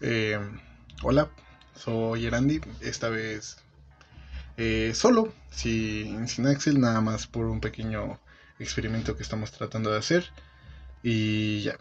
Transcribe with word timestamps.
Eh, 0.00 0.38
hola, 1.02 1.28
soy 1.74 2.26
Erandi, 2.26 2.60
esta 2.80 3.08
vez 3.08 3.56
eh, 4.56 4.92
solo, 4.94 5.32
sin, 5.50 6.28
sin 6.28 6.46
Axel, 6.46 6.80
nada 6.80 7.00
más 7.00 7.26
por 7.26 7.46
un 7.46 7.60
pequeño 7.60 8.20
experimento 8.60 9.16
que 9.16 9.24
estamos 9.24 9.50
tratando 9.50 9.90
de 9.90 9.98
hacer. 9.98 10.30
Y 11.02 11.62
ya. 11.62 11.76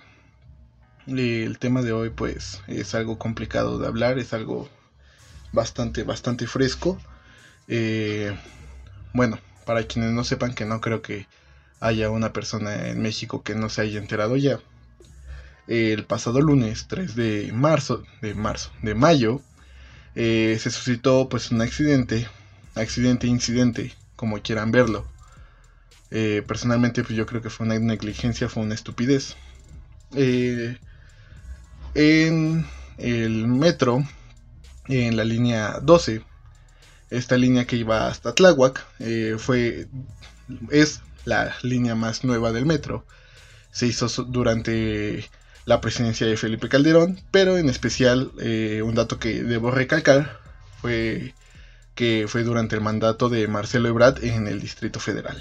El 1.07 1.57
tema 1.59 1.83
de 1.83 1.93
hoy 1.93 2.09
pues 2.09 2.61
es 2.67 2.93
algo 2.95 3.17
complicado 3.17 3.77
de 3.79 3.87
hablar, 3.87 4.19
es 4.19 4.33
algo 4.33 4.67
bastante, 5.53 6.03
bastante 6.03 6.47
fresco. 6.47 6.97
Eh, 7.67 8.35
bueno, 9.13 9.39
para 9.65 9.83
quienes 9.83 10.11
no 10.11 10.23
sepan 10.23 10.53
que 10.55 10.65
no 10.65 10.81
creo 10.81 11.01
que 11.01 11.27
haya 11.79 12.09
una 12.09 12.33
persona 12.33 12.89
en 12.89 13.01
México 13.01 13.43
que 13.43 13.55
no 13.55 13.69
se 13.69 13.81
haya 13.81 13.99
enterado 13.99 14.37
ya 14.37 14.59
el 15.67 16.05
pasado 16.05 16.41
lunes 16.41 16.87
3 16.87 17.15
de 17.15 17.51
marzo, 17.53 18.03
de 18.21 18.33
marzo, 18.33 18.71
de 18.81 18.95
mayo, 18.95 19.41
eh, 20.15 20.57
se 20.59 20.71
suscitó 20.71 21.29
pues 21.29 21.51
un 21.51 21.61
accidente, 21.61 22.27
accidente, 22.75 23.27
incidente, 23.27 23.93
como 24.15 24.41
quieran 24.41 24.71
verlo. 24.71 25.05
Eh, 26.09 26.43
personalmente 26.47 27.03
pues 27.03 27.15
yo 27.15 27.25
creo 27.25 27.41
que 27.41 27.49
fue 27.49 27.65
una 27.65 27.77
negligencia, 27.77 28.49
fue 28.49 28.63
una 28.63 28.75
estupidez. 28.75 29.35
Eh, 30.15 30.77
en 31.93 32.65
el 32.97 33.47
metro, 33.47 34.03
en 34.87 35.17
la 35.17 35.25
línea 35.25 35.79
12, 35.81 36.23
esta 37.09 37.37
línea 37.37 37.65
que 37.65 37.75
iba 37.75 38.07
hasta 38.07 38.33
Tláhuac, 38.33 38.85
fue, 39.37 39.87
es 40.71 41.01
la 41.25 41.55
línea 41.61 41.95
más 41.95 42.23
nueva 42.23 42.51
del 42.51 42.65
metro. 42.65 43.05
Se 43.71 43.85
hizo 43.85 44.07
durante 44.23 45.29
la 45.67 45.81
presidencia 45.81 46.25
de 46.25 46.37
Felipe 46.37 46.69
Calderón, 46.69 47.19
pero 47.29 47.57
en 47.57 47.67
especial 47.67 48.31
eh, 48.39 48.81
un 48.83 48.95
dato 48.95 49.19
que 49.19 49.43
debo 49.43 49.69
recalcar 49.69 50.39
fue 50.81 51.33
que 51.93 52.25
fue 52.29 52.43
durante 52.43 52.75
el 52.75 52.81
mandato 52.81 53.27
de 53.27 53.49
Marcelo 53.49 53.89
Ebrard 53.89 54.23
en 54.23 54.47
el 54.47 54.61
Distrito 54.61 55.01
Federal. 55.01 55.37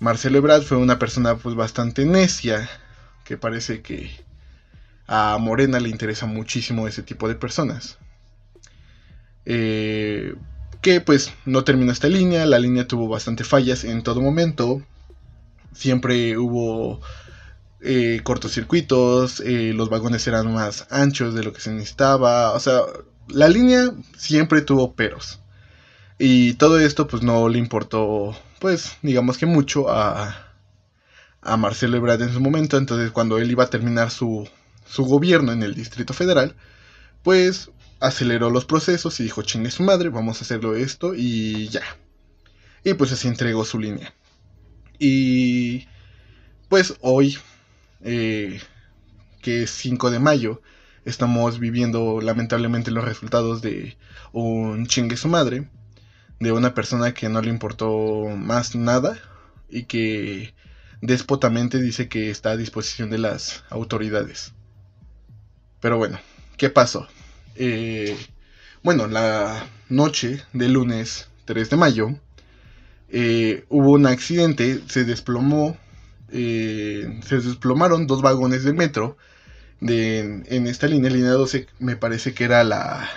Marcelo 0.00 0.38
Ebrard 0.38 0.62
fue 0.62 0.78
una 0.78 0.98
persona 0.98 1.36
pues 1.36 1.54
bastante 1.54 2.06
necia, 2.06 2.66
que 3.24 3.36
parece 3.36 3.82
que 3.82 4.10
a 5.06 5.36
Morena 5.38 5.80
le 5.80 5.90
interesa 5.90 6.24
muchísimo 6.24 6.88
ese 6.88 7.02
tipo 7.02 7.28
de 7.28 7.34
personas. 7.34 7.98
Eh, 9.44 10.34
que 10.80 11.02
pues 11.02 11.30
no 11.44 11.62
terminó 11.62 11.92
esta 11.92 12.08
línea, 12.08 12.46
la 12.46 12.58
línea 12.58 12.88
tuvo 12.88 13.06
bastante 13.08 13.44
fallas 13.44 13.84
en 13.84 14.02
todo 14.02 14.22
momento, 14.22 14.80
siempre 15.74 16.38
hubo 16.38 17.02
eh, 17.84 18.20
cortocircuitos, 18.22 19.40
eh, 19.40 19.72
los 19.74 19.90
vagones 19.90 20.26
eran 20.26 20.52
más 20.52 20.86
anchos 20.90 21.34
de 21.34 21.44
lo 21.44 21.52
que 21.52 21.60
se 21.60 21.70
necesitaba, 21.72 22.52
o 22.52 22.60
sea, 22.60 22.80
la 23.28 23.48
línea 23.48 23.92
siempre 24.16 24.62
tuvo 24.62 24.94
peros. 24.94 25.40
Y 26.18 26.54
todo 26.54 26.78
esto 26.80 27.06
pues 27.06 27.22
no 27.22 27.48
le 27.48 27.58
importó, 27.58 28.36
pues 28.60 28.96
digamos 29.02 29.36
que 29.38 29.46
mucho 29.46 29.90
a, 29.90 30.52
a 31.42 31.56
Marcelo 31.56 31.96
Ebrard 31.96 32.22
en 32.22 32.32
su 32.32 32.40
momento, 32.40 32.78
entonces 32.78 33.10
cuando 33.10 33.38
él 33.38 33.50
iba 33.50 33.64
a 33.64 33.70
terminar 33.70 34.10
su, 34.10 34.48
su 34.86 35.04
gobierno 35.04 35.52
en 35.52 35.62
el 35.62 35.74
Distrito 35.74 36.14
Federal, 36.14 36.56
pues 37.22 37.70
aceleró 38.00 38.50
los 38.50 38.64
procesos 38.64 39.18
y 39.20 39.24
dijo, 39.24 39.42
chingue 39.42 39.70
su 39.70 39.82
madre, 39.82 40.08
vamos 40.08 40.40
a 40.40 40.44
hacerlo 40.44 40.74
esto 40.76 41.14
y 41.14 41.68
ya. 41.68 41.82
Y 42.84 42.94
pues 42.94 43.12
así 43.12 43.28
entregó 43.28 43.64
su 43.64 43.78
línea. 43.78 44.14
Y 44.98 45.86
pues 46.68 46.94
hoy 47.00 47.38
eh, 48.04 48.60
que 49.42 49.64
es 49.64 49.70
5 49.70 50.10
de 50.10 50.18
mayo, 50.20 50.62
estamos 51.04 51.58
viviendo 51.58 52.20
lamentablemente 52.20 52.90
los 52.90 53.04
resultados 53.04 53.62
de 53.62 53.96
un 54.32 54.86
chingue 54.86 55.16
su 55.16 55.28
madre, 55.28 55.68
de 56.40 56.52
una 56.52 56.74
persona 56.74 57.14
que 57.14 57.28
no 57.28 57.40
le 57.40 57.50
importó 57.50 58.26
más 58.36 58.74
nada 58.74 59.18
y 59.68 59.84
que 59.84 60.54
despotamente 61.00 61.80
dice 61.80 62.08
que 62.08 62.30
está 62.30 62.52
a 62.52 62.56
disposición 62.56 63.10
de 63.10 63.18
las 63.18 63.64
autoridades. 63.70 64.52
Pero 65.80 65.98
bueno, 65.98 66.18
¿qué 66.56 66.70
pasó? 66.70 67.08
Eh, 67.56 68.16
bueno, 68.82 69.06
la 69.06 69.66
noche 69.88 70.42
del 70.52 70.72
lunes 70.72 71.28
3 71.44 71.70
de 71.70 71.76
mayo 71.76 72.08
eh, 73.08 73.64
hubo 73.68 73.92
un 73.92 74.06
accidente, 74.06 74.80
se 74.88 75.04
desplomó 75.04 75.76
eh, 76.30 77.20
se 77.24 77.36
desplomaron 77.36 78.06
dos 78.06 78.22
vagones 78.22 78.64
de 78.64 78.72
metro 78.72 79.16
de, 79.80 80.42
en 80.46 80.66
esta 80.66 80.86
línea, 80.86 81.10
línea 81.10 81.32
12, 81.32 81.66
me 81.78 81.96
parece 81.96 82.34
que 82.34 82.44
era 82.44 82.64
la 82.64 83.08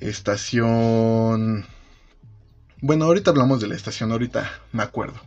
estación... 0.00 1.66
Bueno, 2.80 3.06
ahorita 3.06 3.30
hablamos 3.30 3.60
de 3.60 3.68
la 3.68 3.74
estación, 3.74 4.12
ahorita 4.12 4.50
me 4.72 4.82
acuerdo. 4.82 5.20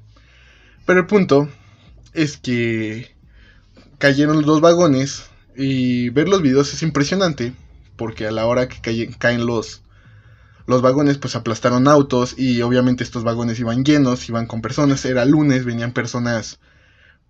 Pero 0.85 1.01
el 1.01 1.05
punto 1.05 1.49
es 2.13 2.37
que 2.37 3.15
cayeron 3.97 4.37
los 4.37 4.45
dos 4.45 4.61
vagones 4.61 5.29
y 5.55 6.09
ver 6.09 6.29
los 6.29 6.41
videos 6.41 6.73
es 6.73 6.81
impresionante 6.81 7.53
porque 7.95 8.27
a 8.27 8.31
la 8.31 8.45
hora 8.45 8.67
que 8.67 8.81
caen, 8.81 9.13
caen 9.13 9.45
los, 9.45 9.83
los 10.65 10.81
vagones 10.81 11.17
pues 11.17 11.35
aplastaron 11.35 11.87
autos 11.87 12.35
y 12.37 12.61
obviamente 12.61 13.03
estos 13.03 13.23
vagones 13.23 13.59
iban 13.59 13.83
llenos, 13.83 14.27
iban 14.27 14.47
con 14.47 14.61
personas, 14.61 15.05
era 15.05 15.25
lunes, 15.25 15.65
venían 15.65 15.91
personas 15.91 16.59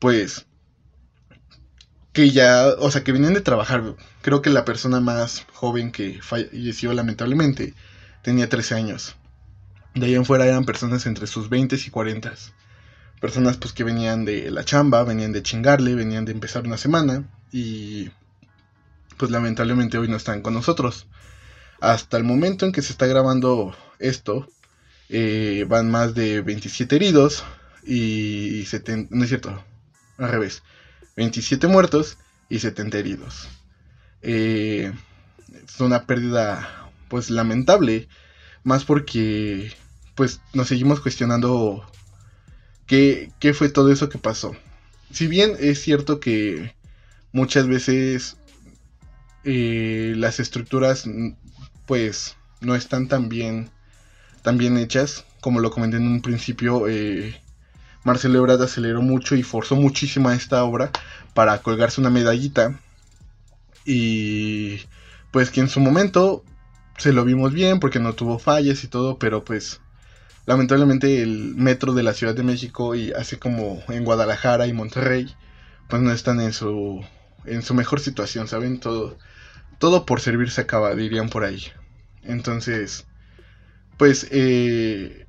pues 0.02 0.48
que 2.12 2.32
ya, 2.32 2.68
o 2.80 2.90
sea, 2.90 3.04
que 3.04 3.12
venían 3.12 3.36
de 3.36 3.42
trabajar. 3.42 3.96
Creo 4.24 4.42
que 4.42 4.50
la 4.50 4.66
persona 4.66 5.00
más 5.00 5.46
joven 5.54 5.92
que 5.92 6.20
falleció 6.24 6.92
lamentablemente 6.92 7.76
tenía 8.24 8.50
13 8.50 8.76
años. 8.76 9.16
De 9.94 10.08
ahí 10.08 10.16
en 10.16 10.26
fuera 10.26 10.48
eran 10.48 10.66
personas 10.66 11.06
entre 11.06 11.28
sus 11.28 11.50
20 11.50 11.76
y 11.76 11.90
40. 11.92 12.34
Personas 13.22 13.58
pues 13.58 13.74
que 13.74 13.84
venían 13.84 14.26
de 14.26 14.50
la 14.50 14.66
chamba, 14.66 15.04
venían 15.04 15.34
de 15.34 15.44
chingarle, 15.44 15.94
venían 15.94 16.26
de 16.26 16.32
empezar 16.32 16.66
una 16.66 16.78
semana 16.78 17.30
y 17.52 18.10
pues 19.18 19.30
lamentablemente 19.30 20.00
hoy 20.00 20.08
no 20.08 20.18
están 20.18 20.42
con 20.42 20.56
nosotros. 20.56 21.06
Hasta 21.80 22.18
el 22.18 22.24
momento 22.24 22.66
en 22.66 22.72
que 22.72 22.82
se 22.82 22.92
está 22.92 23.06
grabando 23.06 23.76
esto, 24.00 24.48
eh, 25.10 25.64
van 25.70 25.92
más 25.92 26.16
de 26.16 26.42
27 26.42 26.96
heridos 26.96 27.44
y 27.84 28.66
70, 28.66 29.16
no 29.16 29.24
es 29.24 29.30
cierto, 29.30 29.64
al 30.22 30.32
revés, 30.32 30.64
27 31.18 31.68
muertos 31.68 32.18
y 32.50 32.60
70 32.60 32.98
heridos. 32.98 33.48
Eh, 34.22 34.92
es 35.66 35.80
una 35.80 36.06
pérdida 36.06 36.90
pues 37.08 37.30
lamentable, 37.30 38.08
más 38.64 38.86
porque 38.86 39.74
pues 40.16 40.42
nos 40.54 40.68
seguimos 40.68 41.00
cuestionando 41.00 41.86
qué, 42.86 43.32
qué 43.40 43.54
fue 43.54 43.70
todo 43.70 43.92
eso 43.92 44.10
que 44.10 44.18
pasó. 44.18 44.56
Si 45.12 45.28
bien 45.28 45.56
es 45.60 45.82
cierto 45.82 46.20
que 46.20 46.76
muchas 47.32 47.68
veces 47.68 48.38
eh, 49.44 50.14
las 50.16 50.40
estructuras 50.40 51.06
pues 51.86 52.36
no 52.62 52.76
están 52.76 53.08
tan 53.08 53.28
bien, 53.28 53.70
tan 54.44 54.58
bien 54.58 54.78
hechas, 54.78 55.26
como 55.42 55.60
lo 55.60 55.72
comenté 55.72 55.98
en 55.98 56.08
un 56.08 56.22
principio, 56.22 56.88
eh, 56.88 57.42
Marcelo 58.04 58.40
Ebrard 58.40 58.62
aceleró 58.62 59.02
mucho 59.02 59.36
y 59.36 59.44
forzó 59.44 59.76
muchísimo 59.76 60.30
a 60.30 60.36
esta 60.36 60.64
obra 60.64 60.92
para 61.34 61.62
colgarse 61.62 62.02
una 62.02 62.10
medallita. 62.10 62.80
Y 63.86 64.82
pues 65.32 65.50
que 65.50 65.62
en 65.62 65.70
su 65.70 65.80
momento 65.80 66.44
se 66.98 67.14
lo 67.14 67.26
vimos 67.26 67.54
bien 67.54 67.80
porque 67.80 68.00
no 68.00 68.14
tuvo 68.14 68.40
fallas 68.40 68.84
y 68.84 68.88
todo, 68.88 69.18
pero 69.18 69.44
pues 69.44 69.82
lamentablemente 70.46 71.22
el 71.22 71.56
metro 71.56 71.94
de 71.94 72.04
la 72.04 72.14
Ciudad 72.14 72.36
de 72.36 72.44
México 72.44 72.96
y 72.96 73.12
así 73.14 73.38
como 73.38 73.82
en 73.90 74.04
Guadalajara 74.04 74.68
y 74.68 74.74
Monterrey, 74.74 75.34
pues 75.88 76.02
no 76.02 76.12
están 76.12 76.42
en 76.42 76.54
su 76.54 77.04
en 77.46 77.64
su 77.64 77.74
mejor 77.74 78.00
situación, 78.00 78.48
¿saben? 78.48 78.80
Todo 78.80 79.18
todo 79.80 80.06
por 80.06 80.22
servir 80.22 80.52
se 80.52 80.62
acaba, 80.62 80.96
dirían 80.96 81.30
por 81.30 81.44
ahí. 81.44 81.64
Entonces, 82.24 83.06
pues 83.98 84.28
eh, 84.32 85.26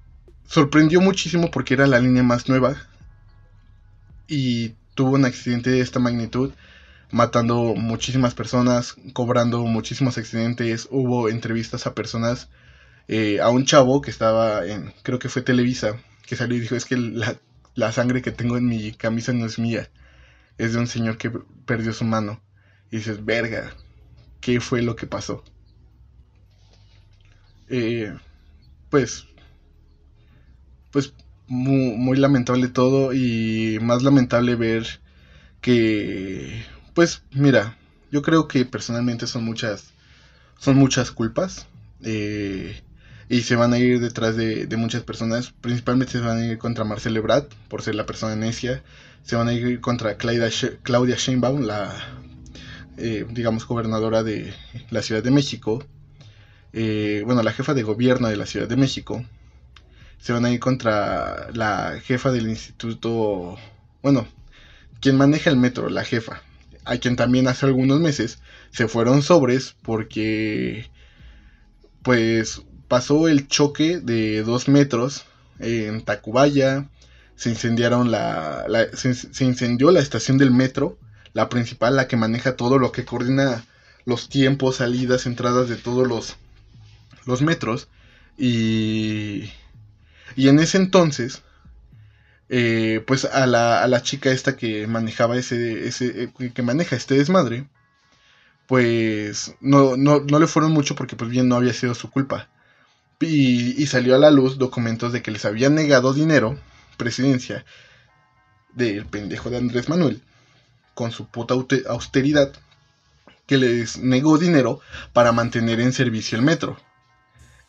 sorprendió 0.46 1.00
muchísimo 1.00 1.50
porque 1.50 1.74
era 1.74 1.86
la 1.86 2.00
línea 2.00 2.22
más 2.22 2.48
nueva 2.48 2.76
y 4.26 4.74
tuvo 4.94 5.12
un 5.12 5.24
accidente 5.24 5.70
de 5.70 5.80
esta 5.80 5.98
magnitud, 5.98 6.52
matando 7.10 7.74
muchísimas 7.74 8.34
personas, 8.34 8.96
cobrando 9.12 9.64
muchísimos 9.64 10.18
accidentes. 10.18 10.88
Hubo 10.90 11.28
entrevistas 11.28 11.86
a 11.86 11.94
personas, 11.94 12.48
eh, 13.08 13.40
a 13.40 13.50
un 13.50 13.64
chavo 13.64 14.00
que 14.00 14.10
estaba 14.10 14.66
en, 14.66 14.92
creo 15.02 15.18
que 15.18 15.28
fue 15.28 15.42
Televisa, 15.42 15.96
que 16.26 16.36
salió 16.36 16.56
y 16.56 16.60
dijo, 16.60 16.76
es 16.76 16.84
que 16.84 16.96
la, 16.96 17.36
la 17.74 17.92
sangre 17.92 18.22
que 18.22 18.32
tengo 18.32 18.56
en 18.56 18.66
mi 18.66 18.92
camisa 18.92 19.32
no 19.32 19.46
es 19.46 19.58
mía, 19.58 19.90
es 20.58 20.72
de 20.72 20.78
un 20.78 20.86
señor 20.86 21.18
que 21.18 21.30
perdió 21.66 21.92
su 21.92 22.04
mano. 22.04 22.40
Y 22.90 22.98
dices, 22.98 23.24
verga, 23.24 23.72
¿qué 24.40 24.60
fue 24.60 24.82
lo 24.82 24.96
que 24.96 25.06
pasó? 25.06 25.44
Eh, 27.68 28.14
pues 28.90 29.26
pues 30.92 31.14
muy, 31.48 32.16
lamentable 32.16 32.68
todo 32.68 33.12
y 33.12 33.78
más 33.82 34.02
lamentable 34.02 34.54
ver 34.56 34.86
que, 35.60 36.64
pues 36.94 37.22
mira, 37.32 37.76
Yo 38.10 38.22
creo 38.22 38.46
que 38.48 38.64
personalmente 38.66 39.26
son 39.26 39.44
muchas, 39.44 39.92
son 40.58 40.76
muchas 40.76 41.10
culpas. 41.12 41.66
Eh, 42.04 42.82
y 43.28 43.42
se 43.42 43.56
van 43.56 43.72
a 43.72 43.78
ir 43.78 44.00
detrás 44.00 44.36
de, 44.36 44.68
muchas 44.76 45.02
personas. 45.04 45.52
Principalmente 45.62 46.12
se 46.12 46.20
van 46.20 46.38
a 46.38 46.46
ir 46.46 46.58
contra 46.58 46.84
Marcelo 46.84 47.18
Ebrard 47.18 47.46
por 47.68 47.82
ser 47.82 47.94
la 47.94 48.04
persona 48.06 48.36
necia. 48.36 48.82
Se 49.22 49.36
van 49.36 49.48
a 49.48 49.54
ir 49.54 49.80
contra 49.80 50.16
Claudia, 50.18 50.50
Claudia 50.82 51.16
Sheinbaum, 51.16 51.62
la, 51.62 51.94
eh, 52.98 53.24
digamos, 53.30 53.66
gobernadora 53.66 54.22
de 54.22 54.52
la 54.90 55.00
Ciudad 55.02 55.22
de 55.22 55.30
México. 55.30 55.82
Eh, 56.74 57.22
bueno, 57.24 57.42
la 57.42 57.52
jefa 57.52 57.72
de 57.72 57.82
gobierno 57.82 58.28
de 58.28 58.36
la 58.36 58.44
Ciudad 58.46 58.68
de 58.68 58.76
México. 58.76 59.24
Se 60.22 60.32
van 60.32 60.44
a 60.44 60.50
ir 60.50 60.60
contra 60.60 61.50
la 61.52 62.00
jefa 62.02 62.30
del 62.30 62.48
instituto, 62.48 63.58
bueno, 64.02 64.26
quien 65.00 65.16
maneja 65.16 65.50
el 65.50 65.56
metro, 65.56 65.90
la 65.90 66.04
jefa, 66.04 66.42
a 66.84 66.96
quien 66.98 67.16
también 67.16 67.48
hace 67.48 67.66
algunos 67.66 67.98
meses 67.98 68.38
se 68.70 68.86
fueron 68.86 69.22
sobres 69.22 69.74
porque, 69.82 70.88
pues, 72.02 72.62
pasó 72.86 73.26
el 73.26 73.48
choque 73.48 73.98
de 73.98 74.44
dos 74.44 74.68
metros 74.68 75.24
en 75.58 76.04
Tacubaya, 76.04 76.88
se 77.34 77.50
incendiaron 77.50 78.12
la, 78.12 78.64
se, 78.94 79.44
incendió 79.44 79.90
la 79.90 80.00
estación 80.00 80.38
del 80.38 80.52
metro, 80.52 80.98
la 81.32 81.48
principal, 81.48 81.96
la 81.96 82.06
que 82.06 82.16
maneja 82.16 82.56
todo 82.56 82.78
lo 82.78 82.92
que 82.92 83.04
coordina 83.04 83.64
los 84.04 84.28
tiempos, 84.28 84.76
salidas, 84.76 85.26
entradas 85.26 85.68
de 85.68 85.76
todos 85.76 86.06
los, 86.06 86.36
los 87.26 87.42
metros. 87.42 87.88
Y, 88.38 89.50
y 90.36 90.48
en 90.48 90.58
ese 90.58 90.78
entonces, 90.78 91.42
eh, 92.48 93.02
pues 93.06 93.24
a 93.24 93.46
la, 93.46 93.82
a 93.82 93.86
la, 93.86 94.02
chica 94.02 94.30
esta 94.30 94.56
que 94.56 94.86
manejaba 94.86 95.36
ese, 95.36 95.86
ese, 95.88 96.24
eh, 96.38 96.52
que 96.52 96.62
maneja 96.62 96.96
este 96.96 97.14
desmadre, 97.14 97.66
pues 98.66 99.54
no, 99.60 99.96
no, 99.96 100.20
no 100.20 100.38
le 100.38 100.46
fueron 100.46 100.72
mucho 100.72 100.94
porque 100.94 101.16
pues 101.16 101.30
bien 101.30 101.48
no 101.48 101.56
había 101.56 101.72
sido 101.72 101.94
su 101.94 102.10
culpa. 102.10 102.48
Y, 103.20 103.86
salió 103.86 104.16
a 104.16 104.18
la 104.18 104.30
luz 104.30 104.58
documentos 104.58 105.12
de 105.12 105.22
que 105.22 105.30
les 105.30 105.44
habían 105.44 105.74
negado 105.74 106.12
dinero, 106.12 106.58
presidencia, 106.96 107.64
del 108.74 109.06
pendejo 109.06 109.50
de 109.50 109.58
Andrés 109.58 109.88
Manuel, 109.88 110.22
con 110.94 111.12
su 111.12 111.26
puta 111.26 111.54
austeridad, 111.88 112.52
que 113.46 113.58
les 113.58 113.98
negó 113.98 114.38
dinero 114.38 114.80
para 115.12 115.32
mantener 115.32 115.80
en 115.80 115.92
servicio 115.92 116.36
el 116.36 116.44
metro. 116.44 116.76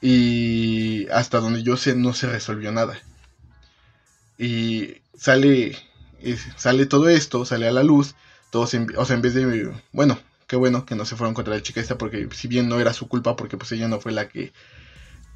Y 0.06 1.08
hasta 1.14 1.40
donde 1.40 1.64
yo 1.64 1.78
sé 1.78 1.96
no 1.96 2.12
se 2.12 2.28
resolvió 2.28 2.74
nada. 2.74 3.00
Y 4.38 4.96
sale, 5.18 5.78
sale 6.58 6.86
todo 6.88 7.08
esto, 7.08 7.46
sale 7.46 7.70
a 7.70 7.72
la 7.72 7.84
luz, 7.84 8.16
todos 8.50 8.74
o 8.98 9.06
sea, 9.06 9.16
en 9.16 9.22
vez 9.22 9.34
de, 9.34 9.72
bueno, 9.94 10.20
qué 10.46 10.58
bueno 10.58 10.86
que 10.86 10.96
no 10.96 11.06
se 11.06 11.16
fueron 11.16 11.34
contra 11.34 11.56
la 11.56 11.64
chica 11.64 11.80
esta, 11.80 11.98
porque 11.98 12.28
si 12.34 12.50
bien 12.50 12.68
no 12.68 12.82
era 12.82 12.92
su 12.92 13.08
culpa, 13.08 13.38
porque 13.38 13.56
pues 13.56 13.72
ella 13.72 13.88
no 13.88 14.02
fue 14.02 14.12
la 14.12 14.28
que 14.28 14.52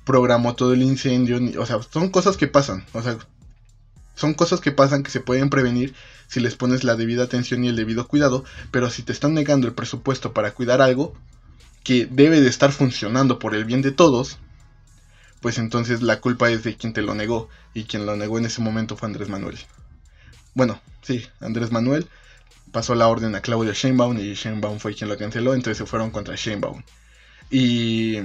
programó 0.04 0.54
todo 0.54 0.74
el 0.74 0.82
incendio. 0.82 1.40
o 1.62 1.66
sea, 1.66 1.80
son 1.82 2.10
cosas 2.10 2.36
que 2.36 2.48
pasan. 2.48 2.86
O 2.92 3.02
sea, 3.02 3.18
son 4.16 4.34
cosas 4.34 4.60
que 4.60 4.74
pasan 4.74 5.02
que 5.02 5.12
se 5.12 5.22
pueden 5.22 5.50
prevenir 5.50 5.96
si 6.28 6.42
les 6.42 6.58
pones 6.58 6.84
la 6.84 6.98
debida 6.98 7.24
atención 7.24 7.64
y 7.64 7.70
el 7.70 7.78
debido 7.78 8.06
cuidado. 8.06 8.44
Pero 8.72 8.90
si 8.90 9.02
te 9.04 9.14
están 9.14 9.34
negando 9.34 9.66
el 9.66 9.74
presupuesto 9.74 10.34
para 10.34 10.54
cuidar 10.54 10.82
algo 10.82 11.14
que 11.86 12.06
debe 12.06 12.42
de 12.42 12.50
estar 12.50 12.74
funcionando 12.74 13.40
por 13.40 13.56
el 13.56 13.64
bien 13.64 13.82
de 13.82 13.94
todos, 13.94 14.40
pues 15.42 15.58
entonces 15.58 16.02
la 16.02 16.20
culpa 16.20 16.50
es 16.50 16.64
de 16.64 16.76
quien 16.76 16.94
te 16.94 17.02
lo 17.02 17.16
negó. 17.16 17.50
Y 17.74 17.84
quien 17.84 18.06
lo 18.06 18.16
negó 18.16 18.38
en 18.38 18.46
ese 18.46 18.62
momento 18.62 18.98
fue 18.98 19.08
Andrés 19.08 19.30
Manuel. 19.30 19.58
Bueno, 20.54 20.82
sí, 21.02 21.26
Andrés 21.40 21.72
Manuel 21.72 22.08
pasó 22.72 22.96
la 22.96 23.08
orden 23.08 23.36
a 23.36 23.42
Claudia 23.42 23.74
Sheinbaum 23.74 24.18
y 24.20 24.34
Sheinbaum 24.34 24.80
fue 24.80 24.94
quien 24.94 25.10
lo 25.10 25.18
canceló, 25.18 25.54
entonces 25.54 25.78
se 25.78 25.86
fueron 25.86 26.12
contra 26.12 26.36
Sheinbaum. 26.36 26.84
Y 27.50 28.20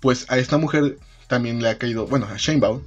pues 0.00 0.26
a 0.28 0.38
esta 0.38 0.56
mujer 0.56 0.98
también 1.26 1.62
le 1.62 1.68
ha 1.68 1.78
caído, 1.78 2.06
bueno, 2.06 2.26
a 2.26 2.36
Shanebaum, 2.36 2.84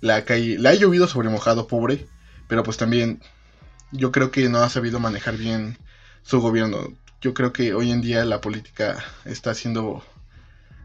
le 0.00 0.12
ha, 0.12 0.24
caído, 0.24 0.62
le 0.62 0.68
ha 0.68 0.74
llovido 0.74 1.06
sobre 1.06 1.28
mojado, 1.28 1.68
pobre, 1.68 2.06
pero 2.48 2.62
pues 2.62 2.76
también 2.76 3.22
yo 3.92 4.12
creo 4.12 4.30
que 4.30 4.48
no 4.48 4.58
ha 4.58 4.68
sabido 4.68 4.98
manejar 5.00 5.36
bien 5.36 5.78
su 6.22 6.40
gobierno. 6.40 6.92
Yo 7.20 7.34
creo 7.34 7.52
que 7.52 7.74
hoy 7.74 7.90
en 7.90 8.00
día 8.00 8.24
la 8.24 8.40
política 8.40 9.02
está 9.24 9.54
siendo, 9.54 10.04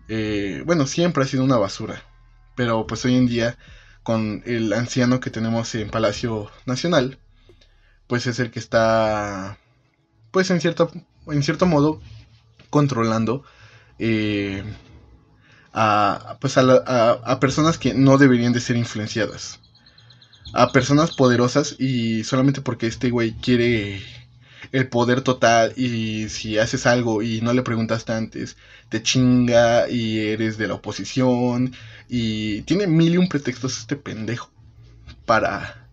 eh, 0.10 0.64
bueno, 0.66 0.88
siempre 0.88 1.24
ha 1.24 1.28
sido 1.28 1.44
una 1.44 1.58
basura, 1.58 2.04
pero 2.56 2.88
pues 2.88 3.06
hoy 3.06 3.16
en 3.16 3.28
día 3.28 3.58
con 4.04 4.42
el 4.46 4.74
anciano 4.74 5.20
que 5.20 5.30
tenemos 5.30 5.76
en 5.76 5.90
Palacio 5.90 6.50
Nacional, 6.66 7.20
pues 8.08 8.26
es 8.28 8.40
el 8.40 8.50
que 8.50 8.60
está, 8.60 9.60
pues 10.32 10.50
en 10.50 10.62
cierto, 10.62 10.92
en 11.28 11.44
cierto 11.44 11.68
modo, 11.68 12.02
controlando 12.72 13.44
eh, 14.00 14.64
a, 15.74 16.38
pues 16.42 16.58
a, 16.58 17.40
personas 17.40 17.78
que 17.78 17.94
no 17.94 18.18
deberían 18.18 18.54
de 18.54 18.62
ser 18.62 18.78
influenciadas. 18.78 19.60
A 20.54 20.72
personas 20.72 21.12
poderosas 21.12 21.76
y 21.78 22.24
solamente 22.24 22.62
porque 22.62 22.88
este 22.88 23.12
güey 23.12 23.34
quiere 23.34 24.02
el 24.72 24.88
poder 24.90 25.22
total 25.22 25.74
y 25.78 26.30
si 26.30 26.58
haces 26.58 26.86
algo 26.86 27.22
y 27.22 27.42
no 27.42 27.54
le 27.54 27.64
preguntaste 27.64 28.14
antes, 28.14 28.58
te 28.90 29.02
chinga 29.02 29.90
y 29.90 30.20
eres 30.20 30.58
de 30.58 30.68
la 30.68 30.76
oposición 30.76 31.74
y 32.08 32.62
tiene 32.64 32.88
mil 32.88 33.14
y 33.14 33.18
un 33.18 33.30
pretextos 33.30 33.78
este 33.80 33.96
pendejo 33.96 34.52
para 35.26 35.88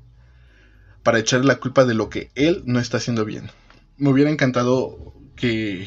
para 1.03 1.19
echarle 1.21 1.47
la 1.47 1.61
culpa 1.61 1.85
de 1.85 1.95
lo 1.95 2.11
que 2.11 2.31
él 2.35 2.63
no 2.67 2.81
está 2.81 2.97
haciendo 2.97 3.25
bien. 3.25 3.51
Me 3.97 4.11
hubiera 4.11 4.31
encantado 4.31 5.15
que 5.37 5.87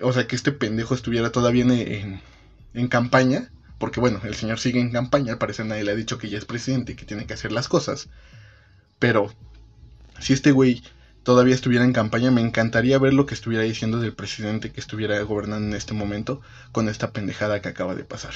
o 0.00 0.12
sea, 0.12 0.26
que 0.26 0.36
este 0.36 0.52
pendejo 0.52 0.94
estuviera 0.94 1.30
todavía 1.30 1.64
en, 1.64 2.20
en 2.74 2.88
campaña, 2.88 3.50
porque 3.78 4.00
bueno, 4.00 4.20
el 4.24 4.34
señor 4.34 4.58
sigue 4.58 4.80
en 4.80 4.90
campaña, 4.90 5.32
al 5.32 5.38
parecer 5.38 5.66
nadie 5.66 5.84
le 5.84 5.92
ha 5.92 5.96
dicho 5.96 6.18
que 6.18 6.28
ya 6.28 6.38
es 6.38 6.44
presidente 6.44 6.92
y 6.92 6.96
que 6.96 7.04
tiene 7.04 7.26
que 7.26 7.34
hacer 7.34 7.52
las 7.52 7.68
cosas. 7.68 8.08
Pero 8.98 9.32
si 10.20 10.32
este 10.32 10.52
güey 10.52 10.82
todavía 11.28 11.54
estuviera 11.54 11.84
en 11.84 11.92
campaña, 11.92 12.30
me 12.30 12.40
encantaría 12.40 12.98
ver 12.98 13.12
lo 13.12 13.26
que 13.26 13.34
estuviera 13.34 13.62
diciendo 13.62 14.00
del 14.00 14.14
presidente 14.14 14.72
que 14.72 14.80
estuviera 14.80 15.20
gobernando 15.20 15.66
en 15.66 15.74
este 15.74 15.92
momento 15.92 16.40
con 16.72 16.88
esta 16.88 17.10
pendejada 17.10 17.60
que 17.60 17.68
acaba 17.68 17.94
de 17.94 18.02
pasar. 18.02 18.32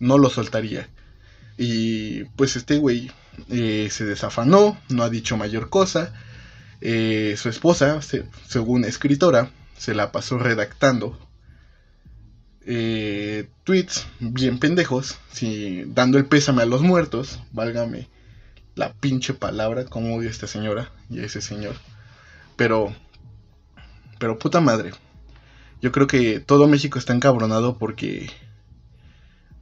No 0.00 0.18
lo 0.18 0.28
soltaría. 0.28 0.88
Y 1.56 2.24
pues 2.34 2.56
este 2.56 2.78
güey 2.78 3.12
eh, 3.48 3.86
se 3.92 4.06
desafanó, 4.06 4.76
no 4.88 5.04
ha 5.04 5.08
dicho 5.08 5.36
mayor 5.36 5.70
cosa. 5.70 6.12
Eh, 6.80 7.36
su 7.38 7.48
esposa, 7.48 8.00
según 8.02 8.84
escritora, 8.84 9.52
se 9.78 9.94
la 9.94 10.10
pasó 10.10 10.36
redactando 10.36 11.16
eh, 12.66 13.48
tweets 13.62 14.08
bien 14.18 14.58
pendejos, 14.58 15.16
dando 15.86 16.18
el 16.18 16.24
pésame 16.24 16.62
a 16.62 16.66
los 16.66 16.82
muertos, 16.82 17.38
válgame 17.52 18.08
la 18.74 18.94
pinche 18.94 19.32
palabra, 19.32 19.84
como 19.84 20.16
odio 20.16 20.26
a 20.26 20.32
esta 20.32 20.48
señora 20.48 20.90
y 21.08 21.20
a 21.20 21.24
ese 21.24 21.40
señor. 21.40 21.76
Pero, 22.60 22.94
pero 24.18 24.38
puta 24.38 24.60
madre, 24.60 24.92
yo 25.80 25.92
creo 25.92 26.06
que 26.06 26.40
todo 26.40 26.68
México 26.68 26.98
está 26.98 27.14
encabronado 27.14 27.78
porque 27.78 28.28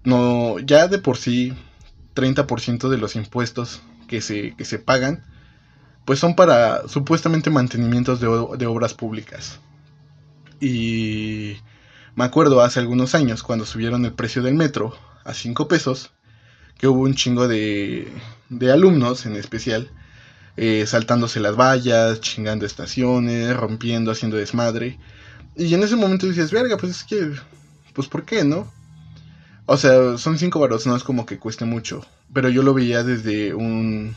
no, 0.03 0.59
ya 0.59 0.89
de 0.89 0.99
por 0.99 1.17
sí 1.17 1.55
30% 2.17 2.89
de 2.89 2.99
los 2.99 3.15
impuestos 3.15 3.83
que 4.09 4.21
se, 4.21 4.57
que 4.57 4.65
se 4.65 4.81
pagan, 4.81 5.25
pues 6.07 6.19
son 6.19 6.35
para 6.35 6.89
supuestamente 6.89 7.51
mantenimientos 7.51 8.19
de, 8.19 8.27
de 8.59 8.67
obras 8.67 8.95
públicas. 8.95 9.61
Y 10.61 11.59
me 12.17 12.25
acuerdo 12.25 12.63
hace 12.63 12.81
algunos 12.81 13.15
años 13.15 13.45
cuando 13.45 13.65
subieron 13.65 14.07
el 14.07 14.13
precio 14.13 14.43
del 14.43 14.55
metro 14.55 14.93
a 15.23 15.35
5 15.35 15.69
pesos, 15.69 16.11
que 16.77 16.89
hubo 16.89 17.03
un 17.03 17.15
chingo 17.15 17.47
de, 17.47 18.13
de 18.49 18.73
alumnos 18.73 19.25
en 19.25 19.37
especial, 19.37 19.89
eh, 20.61 20.87
saltándose 20.87 21.39
las 21.39 21.55
vallas, 21.55 22.21
chingando 22.21 22.67
estaciones, 22.67 23.57
rompiendo, 23.57 24.11
haciendo 24.11 24.37
desmadre. 24.37 24.99
Y 25.57 25.73
en 25.73 25.85
ese 25.85 25.95
momento 25.95 26.27
dices, 26.27 26.51
verga, 26.51 26.77
pues 26.77 26.91
es 26.91 27.05
que, 27.05 27.31
pues 27.95 28.09
¿por 28.09 28.25
qué, 28.25 28.43
no? 28.43 28.69
O 29.67 29.77
sea, 29.77 30.19
son 30.19 30.37
5 30.37 30.59
baros, 30.59 30.85
no 30.85 30.97
es 30.97 31.05
como 31.05 31.27
que 31.27 31.39
cueste 31.39 31.65
mucho. 31.65 32.05
Pero 32.35 32.49
yo 32.49 32.65
lo 32.65 32.75
veía 32.75 33.05
desde 33.05 33.55
un... 33.55 34.17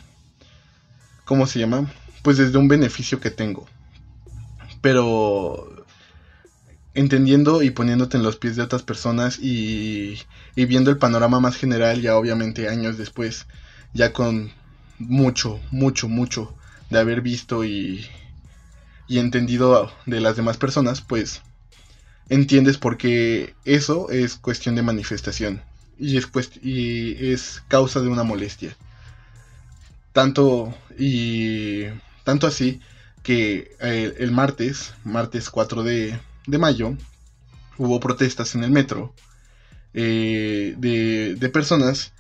¿Cómo 1.26 1.46
se 1.46 1.60
llama? 1.60 1.92
Pues 2.24 2.38
desde 2.38 2.58
un 2.58 2.68
beneficio 2.68 3.20
que 3.20 3.30
tengo. 3.30 3.68
Pero 4.82 5.86
entendiendo 6.96 7.62
y 7.62 7.70
poniéndote 7.70 8.18
en 8.18 8.24
los 8.24 8.38
pies 8.38 8.56
de 8.56 8.64
otras 8.64 8.82
personas 8.82 9.38
y, 9.38 10.20
y, 10.56 10.66
viendo 10.66 10.90
el 10.90 10.98
panorama 10.98 11.40
más 11.40 11.56
general 11.56 12.02
ya 12.02 12.18
obviamente 12.18 12.68
años 12.68 12.98
después, 12.98 13.46
ya 13.94 14.12
con 14.12 14.52
mucho, 15.08 15.60
mucho, 15.72 16.08
mucho 16.08 16.54
de 16.90 17.00
haber 17.00 17.22
visto 17.22 17.64
y, 17.64 18.06
y 19.08 19.20
entendido 19.20 19.92
de 20.06 20.22
las 20.22 20.36
demás 20.36 20.58
personas, 20.58 21.02
pues 21.02 21.42
entiendes 22.30 22.78
por 22.78 22.98
qué 22.98 23.56
eso 23.66 24.10
es 24.10 24.36
cuestión 24.36 24.76
de 24.76 24.84
manifestación 24.84 25.62
y 26.00 26.18
es, 26.18 26.28
y 26.64 27.32
es 27.32 27.62
causa 27.68 28.02
de 28.02 28.08
una 28.08 28.24
molestia. 28.24 28.76
Tanto 30.14 30.74
y 30.98 31.86
tanto 32.24 32.48
así 32.48 32.82
que 33.24 33.76
eh, 33.80 34.16
el 34.18 34.32
martes, 34.32 34.94
martes 35.04 35.50
4 35.50 35.84
de, 35.84 36.20
de, 36.48 36.58
mayo, 36.58 36.98
hubo 37.78 38.00
protestas 38.00 38.56
en 38.56 38.64
el 38.64 38.72
metro 38.72 39.14
eh, 39.94 40.74
de, 40.78 41.36
de, 41.36 41.50
personas 41.50 42.14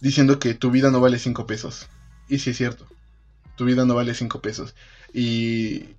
diciendo 0.00 0.38
que 0.38 0.54
tu 0.54 0.70
vida 0.70 0.90
no 0.90 1.00
vale 1.00 1.18
5 1.18 1.46
pesos. 1.46 1.88
Y 2.30 2.38
sí 2.38 2.50
es 2.50 2.56
cierto, 2.56 2.86
tu 3.56 3.64
vida 3.66 3.84
no 3.84 3.96
vale 3.96 4.14
5 4.14 4.40
pesos. 4.40 4.74
Y 5.12 5.96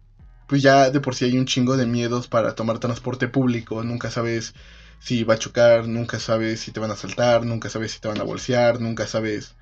pues 0.48 0.62
ya 0.62 0.90
de 0.90 1.02
por 1.02 1.14
sí 1.14 1.26
hay 1.26 1.38
un 1.38 1.46
chingo 1.46 1.78
de 1.78 1.86
miedos 1.86 2.28
para 2.28 2.56
tomar 2.56 2.80
transporte 2.80 3.28
público, 3.28 3.84
nunca 3.84 4.10
sabes 4.10 4.54
si 5.00 5.24
va 5.24 5.36
a 5.36 5.40
chocar, 5.40 5.88
nunca 5.88 6.20
sabes 6.20 6.62
si 6.62 6.72
te 6.72 6.80
van 6.80 6.92
a 6.92 6.96
saltar, 6.96 7.46
nunca 7.46 7.70
sabes 7.70 7.92
si 7.92 8.00
te 8.00 8.08
van 8.08 8.20
a 8.22 8.24
bolsear, 8.24 8.80
nunca 8.80 9.08
sabes 9.08 9.56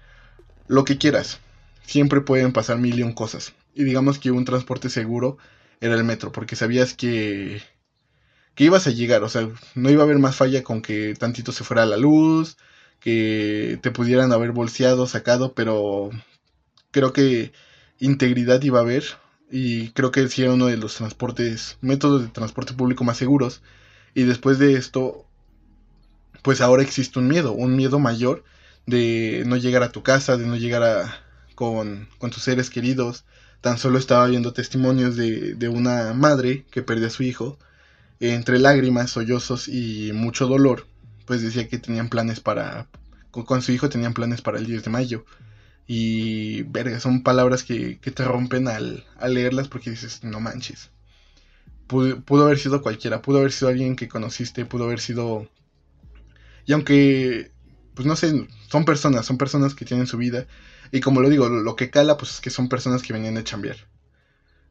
lo 0.68 0.86
que 0.86 0.98
quieras. 0.98 1.40
Siempre 1.86 2.22
pueden 2.22 2.54
pasar 2.54 2.78
mil 2.78 3.00
y 3.00 3.04
un 3.04 3.14
cosas. 3.14 3.54
Y 3.74 3.84
digamos 3.84 4.20
que 4.20 4.32
un 4.32 4.46
transporte 4.46 4.90
seguro 4.90 5.38
era 5.82 5.96
el 5.96 6.04
metro, 6.04 6.32
porque 6.32 6.56
sabías 6.56 6.94
que, 6.94 7.64
que 8.54 8.66
ibas 8.66 8.86
a 8.86 8.92
llegar, 8.92 9.24
o 9.24 9.30
sea, 9.30 9.50
no 9.74 9.90
iba 9.90 10.04
a 10.04 10.06
haber 10.06 10.20
más 10.20 10.36
falla 10.36 10.64
con 10.64 10.82
que 10.82 11.16
tantito 11.16 11.52
se 11.52 11.64
fuera 11.64 11.86
la 11.86 11.98
luz, 11.98 12.58
que 13.00 13.80
te 13.82 13.92
pudieran 13.92 14.32
haber 14.34 14.52
bolseado, 14.52 15.08
sacado, 15.08 15.54
pero 15.54 16.12
creo 16.91 17.13
que 17.13 17.51
integridad 18.00 18.62
iba 18.63 18.79
a 18.79 18.84
haber 18.84 19.03
y 19.51 19.89
creo 19.91 20.12
que 20.12 20.27
sí 20.27 20.43
era 20.43 20.53
uno 20.53 20.67
de 20.67 20.77
los 20.77 20.96
transportes, 20.96 21.77
métodos 21.81 22.22
de 22.22 22.29
transporte 22.29 22.74
público 22.74 23.03
más 23.03 23.17
seguros. 23.17 23.62
Y 24.13 24.24
después 24.24 24.60
de 24.60 24.74
esto, 24.74 25.25
pues 26.43 26.62
ahora 26.62 26.84
existe 26.84 27.19
un 27.19 27.27
miedo, 27.27 27.51
un 27.53 27.75
miedo 27.75 28.00
mayor 28.00 28.43
de 28.86 29.43
no 29.46 29.58
llegar 29.58 29.84
a 29.84 29.91
tu 29.91 30.03
casa, 30.03 30.38
de 30.38 30.48
no 30.48 30.55
llegar 30.55 30.84
a, 30.84 31.22
con, 31.55 32.08
con 32.17 32.31
tus 32.31 32.43
seres 32.43 32.69
queridos. 32.69 33.25
Tan 33.62 33.77
solo 33.77 33.98
estaba 33.98 34.27
viendo 34.27 34.53
testimonios 34.53 35.15
de, 35.15 35.55
de 35.55 35.67
una 35.67 36.13
madre 36.13 36.65
que 36.72 36.81
perdió 36.81 37.08
a 37.08 37.12
su 37.12 37.24
hijo, 37.24 37.58
entre 38.19 38.60
lágrimas, 38.60 39.12
sollozos 39.12 39.67
y 39.67 40.12
mucho 40.13 40.48
dolor, 40.48 40.88
pues 41.25 41.41
decía 41.41 41.67
que 41.67 41.77
tenían 41.77 42.10
planes 42.10 42.39
para, 42.39 42.88
con, 43.31 43.43
con, 43.43 43.62
su 43.62 43.72
hijo 43.72 43.89
tenían 43.89 44.13
planes 44.13 44.41
para 44.41 44.60
el 44.60 44.65
10 44.65 44.84
de 44.84 44.89
mayo. 44.89 45.25
Y, 45.91 46.62
verga, 46.63 47.00
son 47.00 47.24
palabras 47.24 47.63
que, 47.63 47.98
que 48.00 48.12
te 48.12 48.24
rompen 48.24 48.67
al, 48.67 49.05
al, 49.17 49.34
leerlas 49.34 49.67
porque 49.67 49.89
dices, 49.89 50.24
no 50.24 50.39
manches. 50.39 50.91
Pudo, 51.88 52.46
haber 52.46 52.60
sido 52.60 52.84
cualquiera, 52.84 53.24
pudo 53.24 53.39
haber 53.39 53.51
sido 53.51 53.69
alguien 53.69 53.96
que 53.96 54.08
conociste, 54.08 54.65
pudo 54.65 54.84
haber 54.84 55.00
sido 55.00 55.50
y 56.67 56.74
aunque, 56.74 57.51
pues 57.96 58.05
no 58.08 58.15
sé, 58.15 58.48
son 58.67 58.86
personas, 58.86 59.25
son 59.25 59.39
personas 59.39 59.74
que 59.74 59.86
tienen 59.86 60.05
su 60.05 60.17
vida. 60.17 60.46
Y 60.91 61.00
como 61.00 61.22
lo 61.22 61.29
digo, 61.29 61.50
lo 61.50 61.75
que 61.75 61.89
cala, 61.89 62.17
pues 62.17 62.34
es 62.34 62.41
que 62.41 62.51
son 62.51 62.69
personas 62.69 63.01
que 63.01 63.13
venían 63.13 63.34
de 63.34 63.43
chambear. 63.43 63.77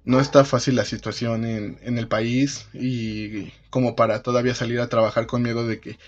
No 0.04 0.20
está 0.20 0.44
fácil 0.44 0.76
la 0.76 0.84
situación 0.84 1.44
en, 1.44 1.80
en 1.82 1.98
el 1.98 2.06
país 2.06 2.68
y 2.72 3.52
como 3.70 3.96
para 3.96 4.22
todavía 4.22 4.54
salir 4.54 4.78
a 4.78 4.88
trabajar 4.88 5.26
con 5.26 5.42
miedo 5.42 5.66
de 5.66 5.80
que, 5.80 5.98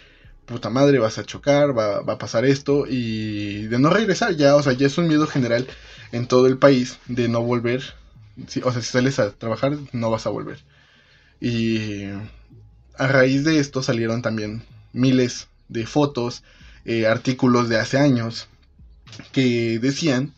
puta 0.51 0.69
madre, 0.69 0.99
vas 0.99 1.19
a 1.19 1.25
chocar, 1.25 1.77
va, 1.77 2.01
va, 2.01 2.15
a 2.15 2.19
pasar 2.19 2.45
esto 2.45 2.85
y 2.89 3.67
de 3.69 3.79
no 3.79 3.89
regresar 3.89 4.37
ya, 4.37 4.57
o 4.57 4.63
sea, 4.63 4.73
ya 4.73 4.87
es 4.87 4.99
un 4.99 5.07
miedo 5.07 5.27
general 5.27 5.67
en 6.13 6.27
todo 6.27 6.47
el 6.47 6.59
país 6.59 6.99
de 7.07 7.29
no 7.29 7.41
volver. 7.43 7.95
Sí, 8.49 8.61
o 8.65 8.73
sea, 8.73 8.83
si 8.83 8.91
sales 8.91 9.19
a 9.19 9.33
trabajar, 9.33 9.77
no 9.93 10.11
vas 10.11 10.27
a 10.27 10.31
volver. 10.31 10.59
Y 11.41 12.05
a 12.99 13.07
raíz 13.07 13.45
de 13.45 13.59
esto 13.61 13.83
salieron 13.83 14.23
también 14.23 14.63
miles 14.93 15.49
de 15.69 15.87
fotos, 15.87 16.43
eh, 16.85 17.07
artículos 17.07 17.69
de 17.69 17.79
hace 17.79 17.99
años, 17.99 18.49
que 19.33 19.79
decían 19.79 20.35